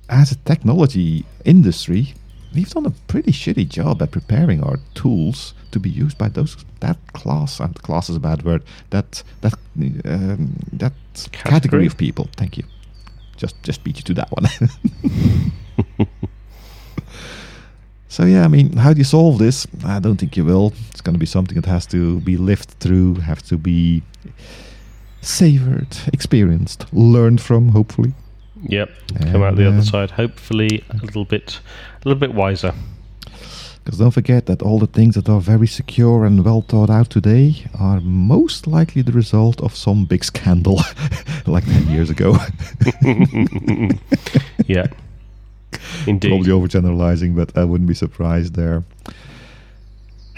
As 0.09 0.31
a 0.31 0.35
technology 0.35 1.25
industry, 1.45 2.13
we've 2.53 2.69
done 2.69 2.85
a 2.85 2.91
pretty 3.07 3.31
shitty 3.31 3.67
job 3.67 4.01
at 4.01 4.11
preparing 4.11 4.63
our 4.63 4.79
tools 4.93 5.53
to 5.71 5.79
be 5.79 5.89
used 5.89 6.17
by 6.17 6.29
those 6.29 6.55
that 6.79 6.97
class. 7.13 7.59
Uh, 7.59 7.67
class 7.69 8.09
is 8.09 8.15
a 8.15 8.19
bad 8.19 8.43
word. 8.43 8.63
That 8.91 9.23
that 9.41 9.53
um, 10.05 10.55
that 10.73 10.93
category. 11.31 11.51
category 11.51 11.85
of 11.85 11.97
people. 11.97 12.29
Thank 12.35 12.57
you. 12.57 12.63
Just 13.37 13.61
just 13.63 13.83
beat 13.83 13.97
you 13.97 14.03
to 14.03 14.13
that 14.13 14.31
one. 14.31 14.47
so 18.07 18.25
yeah, 18.25 18.45
I 18.45 18.47
mean, 18.47 18.77
how 18.77 18.93
do 18.93 18.99
you 18.99 19.03
solve 19.03 19.39
this? 19.39 19.67
I 19.83 19.99
don't 19.99 20.17
think 20.17 20.37
you 20.37 20.45
will. 20.45 20.73
It's 20.91 21.01
going 21.01 21.15
to 21.15 21.19
be 21.19 21.25
something 21.25 21.59
that 21.59 21.69
has 21.69 21.85
to 21.87 22.19
be 22.21 22.37
lived 22.37 22.69
through, 22.79 23.15
have 23.15 23.41
to 23.43 23.57
be 23.57 24.03
savored, 25.21 25.97
experienced, 26.11 26.85
learned 26.93 27.41
from, 27.41 27.69
hopefully. 27.69 28.13
Yep, 28.63 28.89
come 29.31 29.43
out 29.43 29.55
the 29.55 29.67
other 29.67 29.83
side. 29.83 30.11
Hopefully, 30.11 30.83
a 30.89 30.97
little 30.97 31.25
bit, 31.25 31.59
a 32.03 32.07
little 32.07 32.19
bit 32.19 32.33
wiser. 32.33 32.73
Because 33.83 33.99
don't 33.99 34.11
forget 34.11 34.45
that 34.45 34.61
all 34.61 34.79
the 34.79 34.87
things 34.87 35.15
that 35.15 35.27
are 35.27 35.41
very 35.41 35.67
secure 35.67 36.23
and 36.23 36.45
well 36.45 36.61
thought 36.61 36.89
out 36.89 37.09
today 37.09 37.65
are 37.77 37.99
most 37.99 38.65
likely 38.65 39.01
the 39.01 39.11
result 39.11 39.59
of 39.61 39.75
some 39.75 40.05
big 40.05 40.23
scandal 40.23 40.79
like 41.45 41.65
10 41.65 41.89
years 41.89 42.09
ago. 42.09 42.37
yeah. 44.67 44.87
Indeed. 46.07 46.29
Probably 46.29 46.51
overgeneralizing, 46.51 47.35
but 47.35 47.57
I 47.57 47.65
wouldn't 47.65 47.89
be 47.89 47.93
surprised 47.93 48.55
there. 48.55 48.85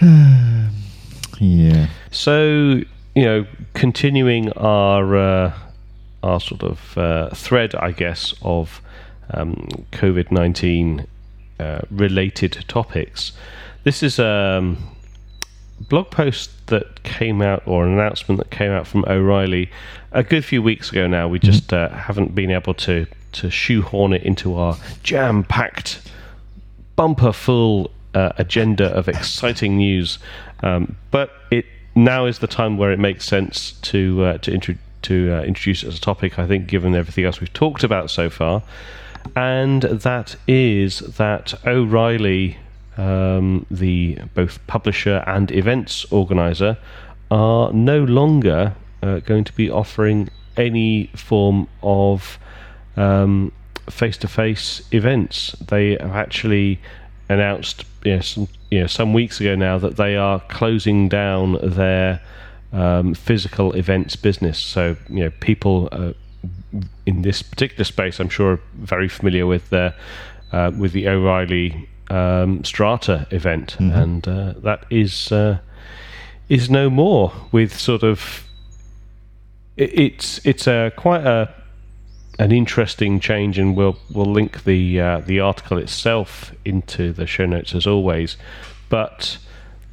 yeah. 1.38 1.88
So, 2.10 2.80
you 3.14 3.24
know, 3.24 3.46
continuing 3.74 4.50
our. 4.54 5.16
Uh, 5.16 5.52
our 6.26 6.40
sort 6.40 6.62
of 6.62 6.98
uh, 6.98 7.30
thread, 7.30 7.74
I 7.74 7.92
guess, 7.92 8.34
of 8.42 8.82
um, 9.30 9.68
COVID 9.92 10.30
19 10.30 11.06
uh, 11.58 11.80
related 11.90 12.64
topics. 12.68 13.32
This 13.84 14.02
is 14.02 14.18
a 14.18 14.58
um, 14.58 14.78
blog 15.80 16.10
post 16.10 16.50
that 16.66 17.02
came 17.02 17.40
out, 17.40 17.62
or 17.66 17.86
an 17.86 17.92
announcement 17.92 18.38
that 18.38 18.50
came 18.50 18.72
out 18.72 18.86
from 18.86 19.04
O'Reilly 19.06 19.70
a 20.12 20.22
good 20.22 20.44
few 20.44 20.62
weeks 20.62 20.90
ago 20.90 21.06
now. 21.06 21.28
We 21.28 21.38
just 21.38 21.72
uh, 21.72 21.90
haven't 21.90 22.34
been 22.34 22.50
able 22.50 22.74
to, 22.74 23.06
to 23.32 23.50
shoehorn 23.50 24.12
it 24.12 24.22
into 24.22 24.56
our 24.56 24.76
jam 25.02 25.44
packed, 25.44 26.00
bumper 26.96 27.32
full 27.32 27.90
uh, 28.14 28.32
agenda 28.38 28.86
of 28.86 29.08
exciting 29.08 29.76
news. 29.76 30.18
Um, 30.62 30.96
but 31.10 31.30
it 31.50 31.66
now 31.94 32.26
is 32.26 32.40
the 32.40 32.46
time 32.46 32.76
where 32.76 32.92
it 32.92 32.98
makes 32.98 33.24
sense 33.24 33.72
to 33.82 34.24
uh, 34.24 34.38
to 34.38 34.52
introduce 34.52 34.82
to 35.06 35.32
uh, 35.32 35.42
introduce 35.42 35.84
as 35.84 35.98
a 35.98 36.00
topic, 36.00 36.38
I 36.38 36.46
think, 36.46 36.66
given 36.66 36.94
everything 36.94 37.24
else 37.24 37.40
we've 37.40 37.52
talked 37.52 37.84
about 37.84 38.10
so 38.10 38.30
far. 38.30 38.62
And 39.34 39.82
that 39.82 40.36
is 40.46 41.00
that 41.00 41.54
O'Reilly, 41.66 42.58
um, 42.96 43.66
the 43.70 44.18
both 44.34 44.64
publisher 44.66 45.24
and 45.26 45.50
events 45.50 46.04
organizer, 46.12 46.78
are 47.30 47.72
no 47.72 48.04
longer 48.04 48.74
uh, 49.02 49.18
going 49.20 49.44
to 49.44 49.52
be 49.52 49.70
offering 49.70 50.28
any 50.56 51.10
form 51.14 51.68
of 51.82 52.38
face 53.90 54.16
to 54.18 54.28
face 54.28 54.82
events. 54.92 55.52
They 55.68 55.92
have 55.92 56.14
actually 56.14 56.80
announced 57.28 57.84
you 58.04 58.16
know, 58.16 58.20
some, 58.20 58.48
you 58.70 58.80
know, 58.80 58.86
some 58.86 59.12
weeks 59.12 59.40
ago 59.40 59.54
now 59.54 59.78
that 59.78 59.96
they 59.96 60.16
are 60.16 60.40
closing 60.48 61.08
down 61.08 61.58
their 61.62 62.20
um, 62.72 63.14
physical 63.14 63.72
events 63.72 64.16
business. 64.16 64.58
So 64.58 64.96
you 65.08 65.24
know, 65.24 65.30
people 65.40 65.88
uh, 65.92 66.12
in 67.04 67.22
this 67.22 67.42
particular 67.42 67.84
space, 67.84 68.20
I'm 68.20 68.28
sure, 68.28 68.52
are 68.52 68.60
very 68.74 69.08
familiar 69.08 69.46
with 69.46 69.70
the 69.70 69.94
uh, 70.52 70.72
with 70.76 70.92
the 70.92 71.08
O'Reilly 71.08 71.88
um, 72.10 72.64
Strata 72.64 73.26
event, 73.30 73.76
mm-hmm. 73.78 73.92
and 73.92 74.28
uh, 74.28 74.54
that 74.58 74.84
is 74.90 75.32
uh, 75.32 75.58
is 76.48 76.70
no 76.70 76.90
more. 76.90 77.32
With 77.52 77.76
sort 77.78 78.02
of 78.02 78.44
it, 79.76 79.98
it's 79.98 80.44
it's 80.44 80.66
a 80.66 80.92
quite 80.96 81.24
a 81.24 81.52
an 82.38 82.52
interesting 82.52 83.20
change, 83.20 83.58
and 83.58 83.76
we'll 83.76 83.98
we'll 84.12 84.30
link 84.30 84.64
the 84.64 85.00
uh, 85.00 85.20
the 85.20 85.40
article 85.40 85.78
itself 85.78 86.52
into 86.64 87.12
the 87.12 87.26
show 87.26 87.46
notes 87.46 87.74
as 87.74 87.86
always. 87.86 88.36
But 88.88 89.38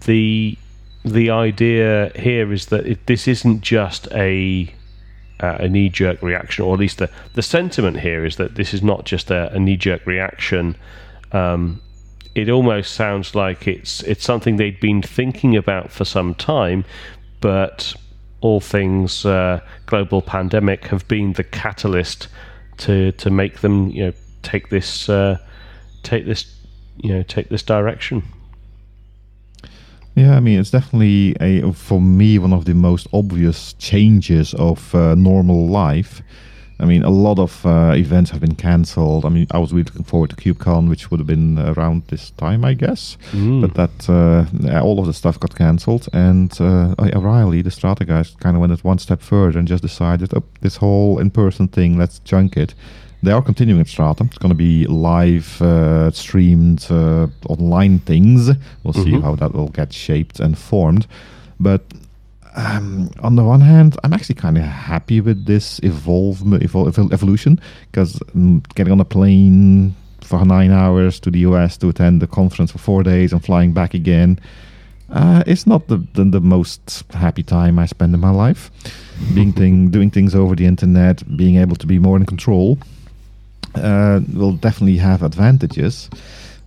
the 0.05 0.57
the 1.03 1.29
idea 1.29 2.11
here 2.15 2.51
is 2.53 2.67
that 2.67 2.85
it, 2.85 3.05
this 3.07 3.27
isn't 3.27 3.61
just 3.61 4.07
a 4.11 4.73
uh, 5.39 5.57
a 5.59 5.67
knee 5.67 5.89
jerk 5.89 6.21
reaction, 6.21 6.63
or 6.63 6.73
at 6.73 6.79
least 6.79 6.99
the, 6.99 7.09
the 7.33 7.41
sentiment 7.41 7.99
here 7.99 8.23
is 8.23 8.37
that 8.37 8.55
this 8.55 8.73
is 8.73 8.81
not 8.81 9.03
just 9.03 9.29
a, 9.29 9.51
a 9.53 9.59
knee 9.59 9.75
jerk 9.75 10.05
reaction. 10.05 10.75
Um, 11.33 11.81
it 12.33 12.49
almost 12.49 12.93
sounds 12.93 13.35
like 13.35 13.67
it's 13.67 14.01
it's 14.03 14.23
something 14.23 14.55
they'd 14.55 14.79
been 14.79 15.01
thinking 15.01 15.55
about 15.55 15.91
for 15.91 16.05
some 16.05 16.33
time, 16.35 16.85
but 17.41 17.93
all 18.41 18.59
things 18.59 19.25
uh, 19.25 19.59
global 19.85 20.21
pandemic 20.21 20.85
have 20.85 21.07
been 21.07 21.33
the 21.33 21.43
catalyst 21.43 22.27
to 22.77 23.11
to 23.13 23.29
make 23.29 23.59
them 23.59 23.89
you 23.89 24.05
know 24.05 24.13
take 24.41 24.69
this 24.69 25.09
uh, 25.09 25.37
take 26.03 26.25
this 26.25 26.55
you 26.97 27.13
know 27.13 27.23
take 27.23 27.49
this 27.49 27.63
direction. 27.63 28.23
Yeah, 30.15 30.35
I 30.35 30.39
mean, 30.39 30.59
it's 30.59 30.71
definitely 30.71 31.35
a 31.39 31.71
for 31.73 31.99
me 31.99 32.37
one 32.37 32.53
of 32.53 32.65
the 32.65 32.73
most 32.73 33.07
obvious 33.13 33.73
changes 33.73 34.53
of 34.53 34.93
uh, 34.93 35.15
normal 35.15 35.67
life. 35.67 36.21
I 36.79 36.85
mean, 36.85 37.03
a 37.03 37.09
lot 37.09 37.39
of 37.39 37.65
uh, 37.65 37.93
events 37.95 38.31
have 38.31 38.41
been 38.41 38.55
cancelled. 38.55 39.25
I 39.25 39.29
mean, 39.29 39.47
I 39.51 39.57
was 39.57 39.71
really 39.71 39.85
looking 39.85 40.03
forward 40.03 40.31
to 40.31 40.35
KubeCon, 40.35 40.89
which 40.89 41.09
would 41.09 41.19
have 41.19 41.27
been 41.27 41.57
around 41.57 42.03
this 42.07 42.31
time, 42.31 42.65
I 42.65 42.73
guess. 42.73 43.17
Mm. 43.31 43.61
But 43.61 43.73
that 43.75 44.09
uh, 44.09 44.81
all 44.81 44.99
of 44.99 45.05
the 45.05 45.13
stuff 45.13 45.39
got 45.39 45.55
cancelled, 45.55 46.09
and 46.13 46.51
uh, 46.59 46.95
O'Reilly, 46.99 47.61
the 47.61 47.71
Strata 47.71 48.05
guys, 48.05 48.35
kind 48.39 48.55
of 48.55 48.59
went 48.59 48.73
it 48.73 48.83
one 48.83 48.97
step 48.97 49.21
further 49.21 49.59
and 49.59 49.67
just 49.67 49.83
decided, 49.83 50.33
oh, 50.35 50.43
this 50.61 50.77
whole 50.77 51.19
in-person 51.19 51.69
thing, 51.69 51.97
let's 51.97 52.19
junk 52.19 52.57
it 52.57 52.73
they 53.23 53.31
are 53.31 53.41
continuing 53.41 53.79
at 53.79 53.87
Strata. 53.87 54.25
It's 54.25 54.37
going 54.37 54.49
to 54.49 54.55
be 54.55 54.85
live 54.85 55.61
uh, 55.61 56.11
streamed 56.11 56.85
uh, 56.89 57.27
online 57.47 57.99
things. 57.99 58.49
We'll 58.83 58.93
mm-hmm. 58.93 59.03
see 59.03 59.19
how 59.21 59.35
that 59.35 59.53
will 59.53 59.69
get 59.69 59.93
shaped 59.93 60.41
and 60.41 60.57
formed. 60.57 61.07
But 61.57 61.81
um, 62.55 63.09
on 63.21 63.37
the 63.37 63.43
one 63.43 63.61
hand, 63.61 63.97
I'm 64.03 64.11
actually 64.11 64.35
kind 64.35 64.57
of 64.57 64.65
happy 64.65 65.21
with 65.21 65.45
this 65.45 65.79
evolve, 65.83 66.39
evol- 66.39 67.13
evolution 67.13 67.61
because 67.89 68.21
um, 68.35 68.61
getting 68.75 68.91
on 68.91 68.99
a 68.99 69.05
plane 69.05 69.95
for 70.21 70.45
nine 70.45 70.71
hours 70.71 71.19
to 71.21 71.31
the 71.31 71.39
US 71.39 71.77
to 71.77 71.89
attend 71.89 72.21
the 72.21 72.27
conference 72.27 72.71
for 72.71 72.77
four 72.77 73.03
days 73.03 73.31
and 73.31 73.43
flying 73.43 73.71
back 73.71 73.93
again. 73.93 74.37
Uh, 75.09 75.43
it's 75.47 75.65
not 75.65 75.87
the, 75.87 75.97
the, 76.13 76.25
the 76.25 76.41
most 76.41 77.05
happy 77.11 77.43
time 77.43 77.79
I 77.79 77.85
spend 77.85 78.13
in 78.13 78.19
my 78.19 78.31
life. 78.31 78.69
Being 79.33 79.53
thing, 79.59 79.91
doing 79.91 80.11
things 80.11 80.35
over 80.35 80.55
the 80.55 80.65
internet, 80.65 81.23
being 81.37 81.55
able 81.55 81.77
to 81.77 81.87
be 81.87 81.99
more 81.99 82.17
in 82.17 82.25
control 82.25 82.77
uh, 83.75 84.21
will 84.33 84.53
definitely 84.53 84.97
have 84.97 85.23
advantages. 85.23 86.09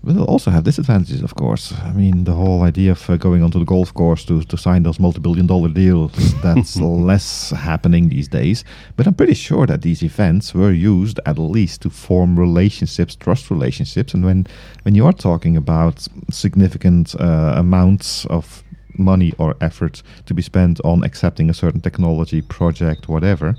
but 0.05 0.14
it'll 0.14 0.27
also 0.27 0.53
have 0.53 0.62
disadvantages, 0.62 1.23
of 1.23 1.35
course. 1.35 1.73
I 1.83 1.92
mean, 1.92 2.25
the 2.25 2.33
whole 2.33 2.62
idea 2.62 2.92
of 2.92 3.11
uh, 3.11 3.16
going 3.16 3.42
onto 3.42 3.59
the 3.59 3.64
golf 3.64 3.92
course 3.92 4.25
to, 4.27 4.42
to 4.42 4.57
sign 4.57 4.85
those 4.85 5.01
multi 5.01 5.21
billion 5.21 5.47
dollar 5.47 5.69
deals, 5.69 6.12
that's 6.42 6.77
less 6.77 7.51
happening 7.51 8.09
these 8.09 8.29
days. 8.29 8.64
But 8.97 9.07
I'm 9.07 9.14
pretty 9.14 9.35
sure 9.35 9.66
that 9.66 9.83
these 9.83 10.05
events 10.05 10.55
were 10.55 10.71
used 10.71 11.19
at 11.27 11.38
least 11.38 11.83
to 11.83 11.90
form 11.90 12.38
relationships, 12.38 13.16
trust 13.16 13.51
relationships. 13.51 14.14
And 14.14 14.25
when, 14.25 14.47
when 14.83 14.95
you 14.95 15.07
are 15.07 15.12
talking 15.12 15.57
about 15.57 16.07
significant 16.31 17.14
uh, 17.21 17.55
amounts 17.57 18.27
of 18.27 18.62
money 18.99 19.33
or 19.38 19.57
effort 19.61 20.03
to 20.27 20.35
be 20.35 20.42
spent 20.42 20.81
on 20.85 21.03
accepting 21.03 21.51
a 21.51 21.55
certain 21.55 21.81
technology 21.81 22.42
project, 22.42 23.09
whatever, 23.09 23.57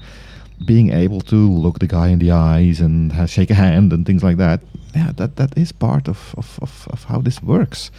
being 0.65 0.91
able 0.91 1.21
to 1.21 1.35
look 1.35 1.79
the 1.79 1.87
guy 1.87 2.07
in 2.09 2.19
the 2.19 2.31
eyes 2.31 2.79
and 2.79 3.13
shake 3.29 3.49
a 3.49 3.55
hand 3.55 3.93
and 3.93 4.05
things 4.05 4.23
like 4.23 4.37
that, 4.37 4.61
yeah, 4.95 5.11
that 5.17 5.35
that 5.35 5.57
is 5.57 5.71
part 5.71 6.07
of 6.07 6.33
of, 6.37 6.59
of, 6.61 6.87
of 6.91 7.03
how 7.03 7.21
this 7.21 7.41
works. 7.41 7.91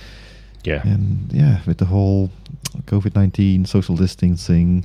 Yeah. 0.64 0.82
And 0.84 1.32
yeah, 1.32 1.60
with 1.66 1.78
the 1.78 1.84
whole 1.86 2.30
COVID 2.86 3.14
nineteen 3.14 3.64
social 3.64 3.96
distancing, 3.96 4.84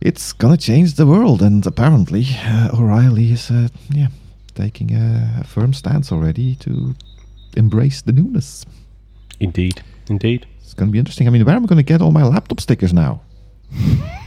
it's 0.00 0.32
gonna 0.32 0.56
change 0.56 0.94
the 0.94 1.06
world. 1.06 1.42
And 1.42 1.64
apparently, 1.66 2.26
uh, 2.44 2.70
O'Reilly 2.74 3.32
is 3.32 3.50
uh, 3.50 3.68
yeah 3.90 4.08
taking 4.54 4.94
a, 4.94 5.40
a 5.40 5.44
firm 5.44 5.72
stance 5.72 6.12
already 6.12 6.54
to 6.56 6.94
embrace 7.56 8.02
the 8.02 8.12
newness. 8.12 8.66
Indeed. 9.40 9.82
Indeed. 10.08 10.46
It's 10.60 10.74
gonna 10.74 10.90
be 10.90 10.98
interesting. 10.98 11.26
I 11.26 11.30
mean, 11.30 11.44
where 11.44 11.56
am 11.56 11.64
I 11.64 11.66
gonna 11.66 11.82
get 11.82 12.02
all 12.02 12.12
my 12.12 12.24
laptop 12.24 12.60
stickers 12.60 12.92
now? 12.92 13.20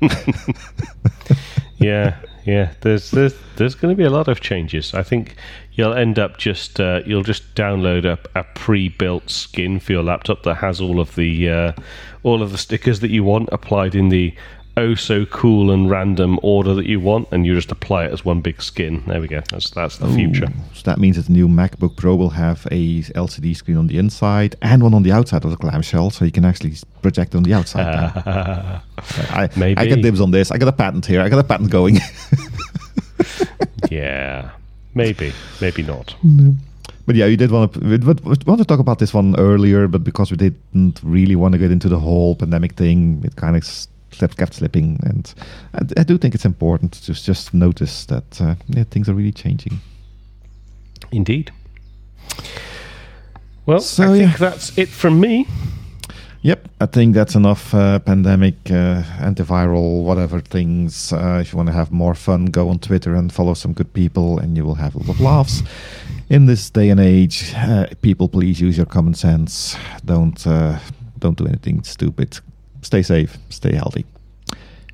yeah, 1.78 2.16
yeah. 2.44 2.72
There's 2.80 3.10
there's 3.10 3.34
there's 3.56 3.74
going 3.74 3.94
to 3.94 3.96
be 3.96 4.04
a 4.04 4.10
lot 4.10 4.28
of 4.28 4.40
changes. 4.40 4.94
I 4.94 5.02
think 5.02 5.36
you'll 5.72 5.94
end 5.94 6.18
up 6.18 6.38
just 6.38 6.80
uh, 6.80 7.00
you'll 7.06 7.22
just 7.22 7.54
download 7.54 8.04
a, 8.04 8.18
a 8.38 8.44
pre-built 8.54 9.30
skin 9.30 9.80
for 9.80 9.92
your 9.92 10.02
laptop 10.02 10.42
that 10.44 10.56
has 10.56 10.80
all 10.80 11.00
of 11.00 11.14
the 11.14 11.48
uh, 11.48 11.72
all 12.22 12.42
of 12.42 12.52
the 12.52 12.58
stickers 12.58 13.00
that 13.00 13.10
you 13.10 13.24
want 13.24 13.48
applied 13.52 13.94
in 13.94 14.08
the 14.08 14.34
oh 14.76 14.94
so 14.94 15.24
cool 15.26 15.70
and 15.70 15.90
random 15.90 16.38
order 16.42 16.74
that 16.74 16.86
you 16.86 17.00
want, 17.00 17.28
and 17.30 17.46
you 17.46 17.54
just 17.54 17.70
apply 17.70 18.06
it 18.06 18.12
as 18.12 18.24
one 18.24 18.40
big 18.40 18.60
skin. 18.60 19.02
There 19.06 19.20
we 19.20 19.28
go. 19.28 19.40
That's 19.50 19.70
that's 19.70 19.98
the 19.98 20.08
future. 20.08 20.48
So 20.72 20.82
that 20.84 20.98
means 20.98 21.16
that 21.16 21.26
the 21.26 21.32
new 21.32 21.48
MacBook 21.48 21.96
Pro 21.96 22.14
will 22.16 22.30
have 22.30 22.66
a 22.70 23.02
LCD 23.02 23.56
screen 23.56 23.76
on 23.76 23.86
the 23.86 23.98
inside 23.98 24.56
and 24.62 24.82
one 24.82 24.94
on 24.94 25.02
the 25.02 25.12
outside 25.12 25.44
of 25.44 25.50
the 25.50 25.56
clamshell, 25.56 26.10
so 26.10 26.24
you 26.24 26.32
can 26.32 26.44
actually 26.44 26.74
project 27.02 27.34
on 27.34 27.42
the 27.42 27.54
outside. 27.54 27.86
I, 29.30 29.48
Maybe. 29.56 29.78
I 29.78 29.86
get 29.86 30.02
dibs 30.02 30.20
on 30.20 30.30
this. 30.30 30.50
I 30.50 30.58
got 30.58 30.68
a 30.68 30.72
patent 30.72 31.06
here. 31.06 31.20
I 31.20 31.28
got 31.28 31.38
a 31.38 31.44
patent 31.44 31.70
going. 31.70 31.98
yeah, 33.90 34.50
maybe, 34.94 35.32
maybe 35.60 35.82
not. 35.82 36.14
But 37.06 37.16
yeah, 37.16 37.26
you 37.26 37.36
did 37.36 37.50
want 37.50 37.74
to 37.74 37.80
we 37.80 37.98
want 37.98 38.60
to 38.60 38.64
talk 38.64 38.80
about 38.80 38.98
this 38.98 39.12
one 39.12 39.38
earlier, 39.38 39.86
but 39.88 40.04
because 40.04 40.30
we 40.30 40.38
didn't 40.38 41.00
really 41.02 41.36
want 41.36 41.52
to 41.52 41.58
get 41.58 41.70
into 41.70 41.90
the 41.90 41.98
whole 41.98 42.34
pandemic 42.34 42.76
thing, 42.76 43.20
it 43.24 43.36
kind 43.36 43.56
of 43.56 43.64
kept 44.18 44.54
slipping. 44.54 44.98
And 45.04 45.32
I, 45.74 46.00
I 46.00 46.04
do 46.04 46.18
think 46.18 46.34
it's 46.34 46.44
important 46.44 46.92
to 46.92 47.12
just, 47.12 47.54
notice 47.54 48.06
that 48.06 48.40
uh, 48.40 48.54
yeah, 48.68 48.84
things 48.84 49.08
are 49.08 49.14
really 49.14 49.32
changing. 49.32 49.80
Indeed. 51.12 51.50
Well, 53.66 53.80
So, 53.80 54.04
I 54.04 54.06
think 54.18 54.30
yeah. 54.32 54.36
that's 54.36 54.76
it 54.78 54.88
from 54.88 55.20
me. 55.20 55.46
Yep, 56.42 56.68
I 56.78 56.86
think 56.86 57.14
that's 57.14 57.34
enough 57.34 57.72
uh, 57.72 58.00
pandemic, 58.00 58.54
uh, 58.66 59.02
antiviral, 59.18 60.04
whatever 60.04 60.40
things. 60.40 61.10
Uh, 61.10 61.38
if 61.40 61.52
you 61.52 61.56
want 61.56 61.68
to 61.68 61.72
have 61.72 61.90
more 61.90 62.14
fun, 62.14 62.46
go 62.46 62.68
on 62.68 62.78
Twitter 62.78 63.14
and 63.14 63.32
follow 63.32 63.54
some 63.54 63.72
good 63.72 63.90
people, 63.94 64.38
and 64.38 64.54
you 64.54 64.62
will 64.62 64.74
have 64.74 64.94
a 64.94 64.98
lot 64.98 65.08
of 65.08 65.20
laughs. 65.20 65.62
In 66.28 66.44
this 66.44 66.68
day 66.68 66.90
and 66.90 67.00
age, 67.00 67.54
uh, 67.56 67.86
people, 68.02 68.28
please 68.28 68.60
use 68.60 68.76
your 68.76 68.84
common 68.84 69.14
sense. 69.14 69.74
Don't 70.04 70.46
uh, 70.46 70.78
don't 71.18 71.38
do 71.38 71.46
anything 71.46 71.82
stupid. 71.82 72.40
Stay 72.84 73.02
safe. 73.02 73.38
Stay 73.48 73.74
healthy. 73.74 74.04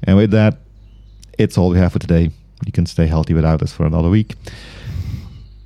And 0.05 0.17
with 0.17 0.31
that, 0.31 0.59
it's 1.39 1.59
all 1.59 1.71
we 1.71 1.79
have 1.79 1.93
for 1.93 1.99
today. 1.99 2.31
You 2.65 2.73
can 2.73 2.87
stay 2.87 3.07
healthy 3.07 3.35
without 3.35 3.63
us 3.63 3.73
for 3.73 3.85
another 3.85 4.09
week. 4.09 4.37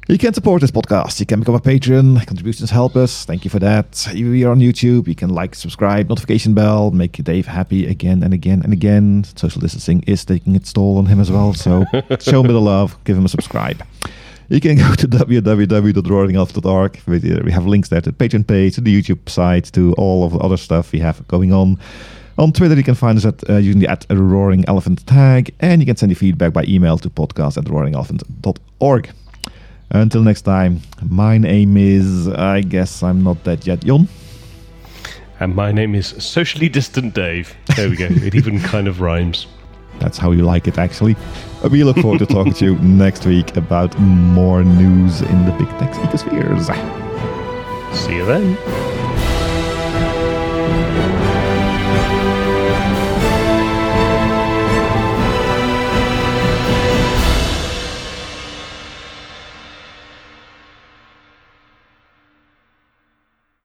You 0.09 0.19
can 0.19 0.35
support 0.35 0.61
this 0.61 0.71
podcast. 0.71 1.19
You 1.21 1.27
can 1.27 1.41
become 1.41 1.55
a 1.55 1.61
patron. 1.61 2.21
Contributions 2.21 2.71
help 2.71 2.95
us. 2.95 3.25
Thank 3.25 3.45
you 3.45 3.51
for 3.51 3.59
that. 3.61 4.07
We 4.13 4.45
are 4.45 4.51
on 4.51 4.61
YouTube. 4.61 5.09
You 5.09 5.15
can 5.15 5.31
like, 5.31 5.55
subscribe, 5.55 6.09
notification 6.09 6.53
bell, 6.53 6.91
make 6.91 7.13
Dave 7.13 7.47
happy 7.47 7.87
again 7.87 8.23
and 8.23 8.35
again 8.35 8.61
and 8.63 8.73
again. 8.73 9.25
Social 9.37 9.61
distancing 9.61 10.03
is 10.07 10.25
taking 10.25 10.57
its 10.57 10.73
toll 10.73 10.99
on 10.99 11.07
him 11.07 11.21
as 11.21 11.31
well. 11.31 11.55
So 11.55 11.85
show 12.21 12.41
him 12.41 12.47
a 12.47 12.49
bit 12.49 12.57
of 12.57 12.63
love. 12.63 13.03
Give 13.05 13.17
him 13.17 13.25
a 13.25 13.31
subscribe. 13.31 13.83
You 14.49 14.61
can 14.61 14.77
go 14.85 14.95
to 14.95 15.09
www.roaringelephant.org. 15.09 17.01
We 17.07 17.19
we 17.45 17.53
have 17.53 17.67
links 17.67 17.89
there 17.89 18.01
to 18.01 18.11
the 18.11 18.17
Patreon 18.17 18.47
page, 18.47 18.75
to 18.75 18.81
the 18.81 19.03
YouTube 19.03 19.29
site, 19.29 19.73
to 19.73 19.93
all 19.95 20.25
of 20.25 20.33
the 20.33 20.39
other 20.39 20.57
stuff 20.57 20.93
we 20.93 21.01
have 21.01 21.27
going 21.29 21.53
on. 21.53 21.79
On 22.37 22.53
Twitter, 22.53 22.75
you 22.75 22.83
can 22.83 22.97
find 22.97 23.17
us 23.17 23.25
at 23.25 23.49
uh, 23.49 23.57
using 23.57 23.81
the 23.81 23.89
at 23.89 24.07
Roaring 24.11 24.65
Elephant 24.67 25.07
tag, 25.07 25.55
and 25.61 25.81
you 25.81 25.87
can 25.87 25.97
send 25.97 26.11
your 26.11 26.17
feedback 26.17 26.53
by 26.53 26.65
email 26.65 26.99
to 26.99 27.09
podcast 27.09 27.57
at 27.57 27.65
roaringelephant.org. 27.65 29.11
Until 29.91 30.23
next 30.23 30.43
time, 30.43 30.81
my 31.09 31.39
name 31.39 31.77
is, 31.77 32.27
I 32.29 32.63
guess 32.63 33.03
I'm 33.05 33.23
not 33.23 33.45
dead 33.45 33.65
yet, 33.65 33.85
Jon. 33.85 34.09
And 35.39 35.55
my 35.55 35.71
name 35.71 35.95
is 35.95 36.09
Socially 36.19 36.69
Distant 36.69 37.15
Dave. 37.15 37.55
There 37.77 37.89
we 37.89 37.97
go. 37.97 38.07
it 38.11 38.35
even 38.35 38.61
kind 38.61 38.89
of 38.89 39.01
rhymes. 39.01 39.47
That's 40.01 40.19
how 40.19 40.33
you 40.33 40.43
like 40.43 40.67
it, 40.69 40.79
actually. 40.79 41.17
Uh, 41.63 41.69
We 41.71 41.85
look 41.85 41.97
forward 41.99 42.19
to 42.21 42.27
talking 42.27 42.53
to 42.55 42.65
you 42.65 42.75
next 42.83 43.27
week 43.27 43.57
about 43.57 43.99
more 43.99 44.63
news 44.65 45.21
in 45.23 45.45
the 45.47 45.53
big 45.53 45.69
tech 45.79 45.93
ecospheres. 46.05 46.67
See 47.95 48.17
you 48.17 48.27
then. 48.27 49.04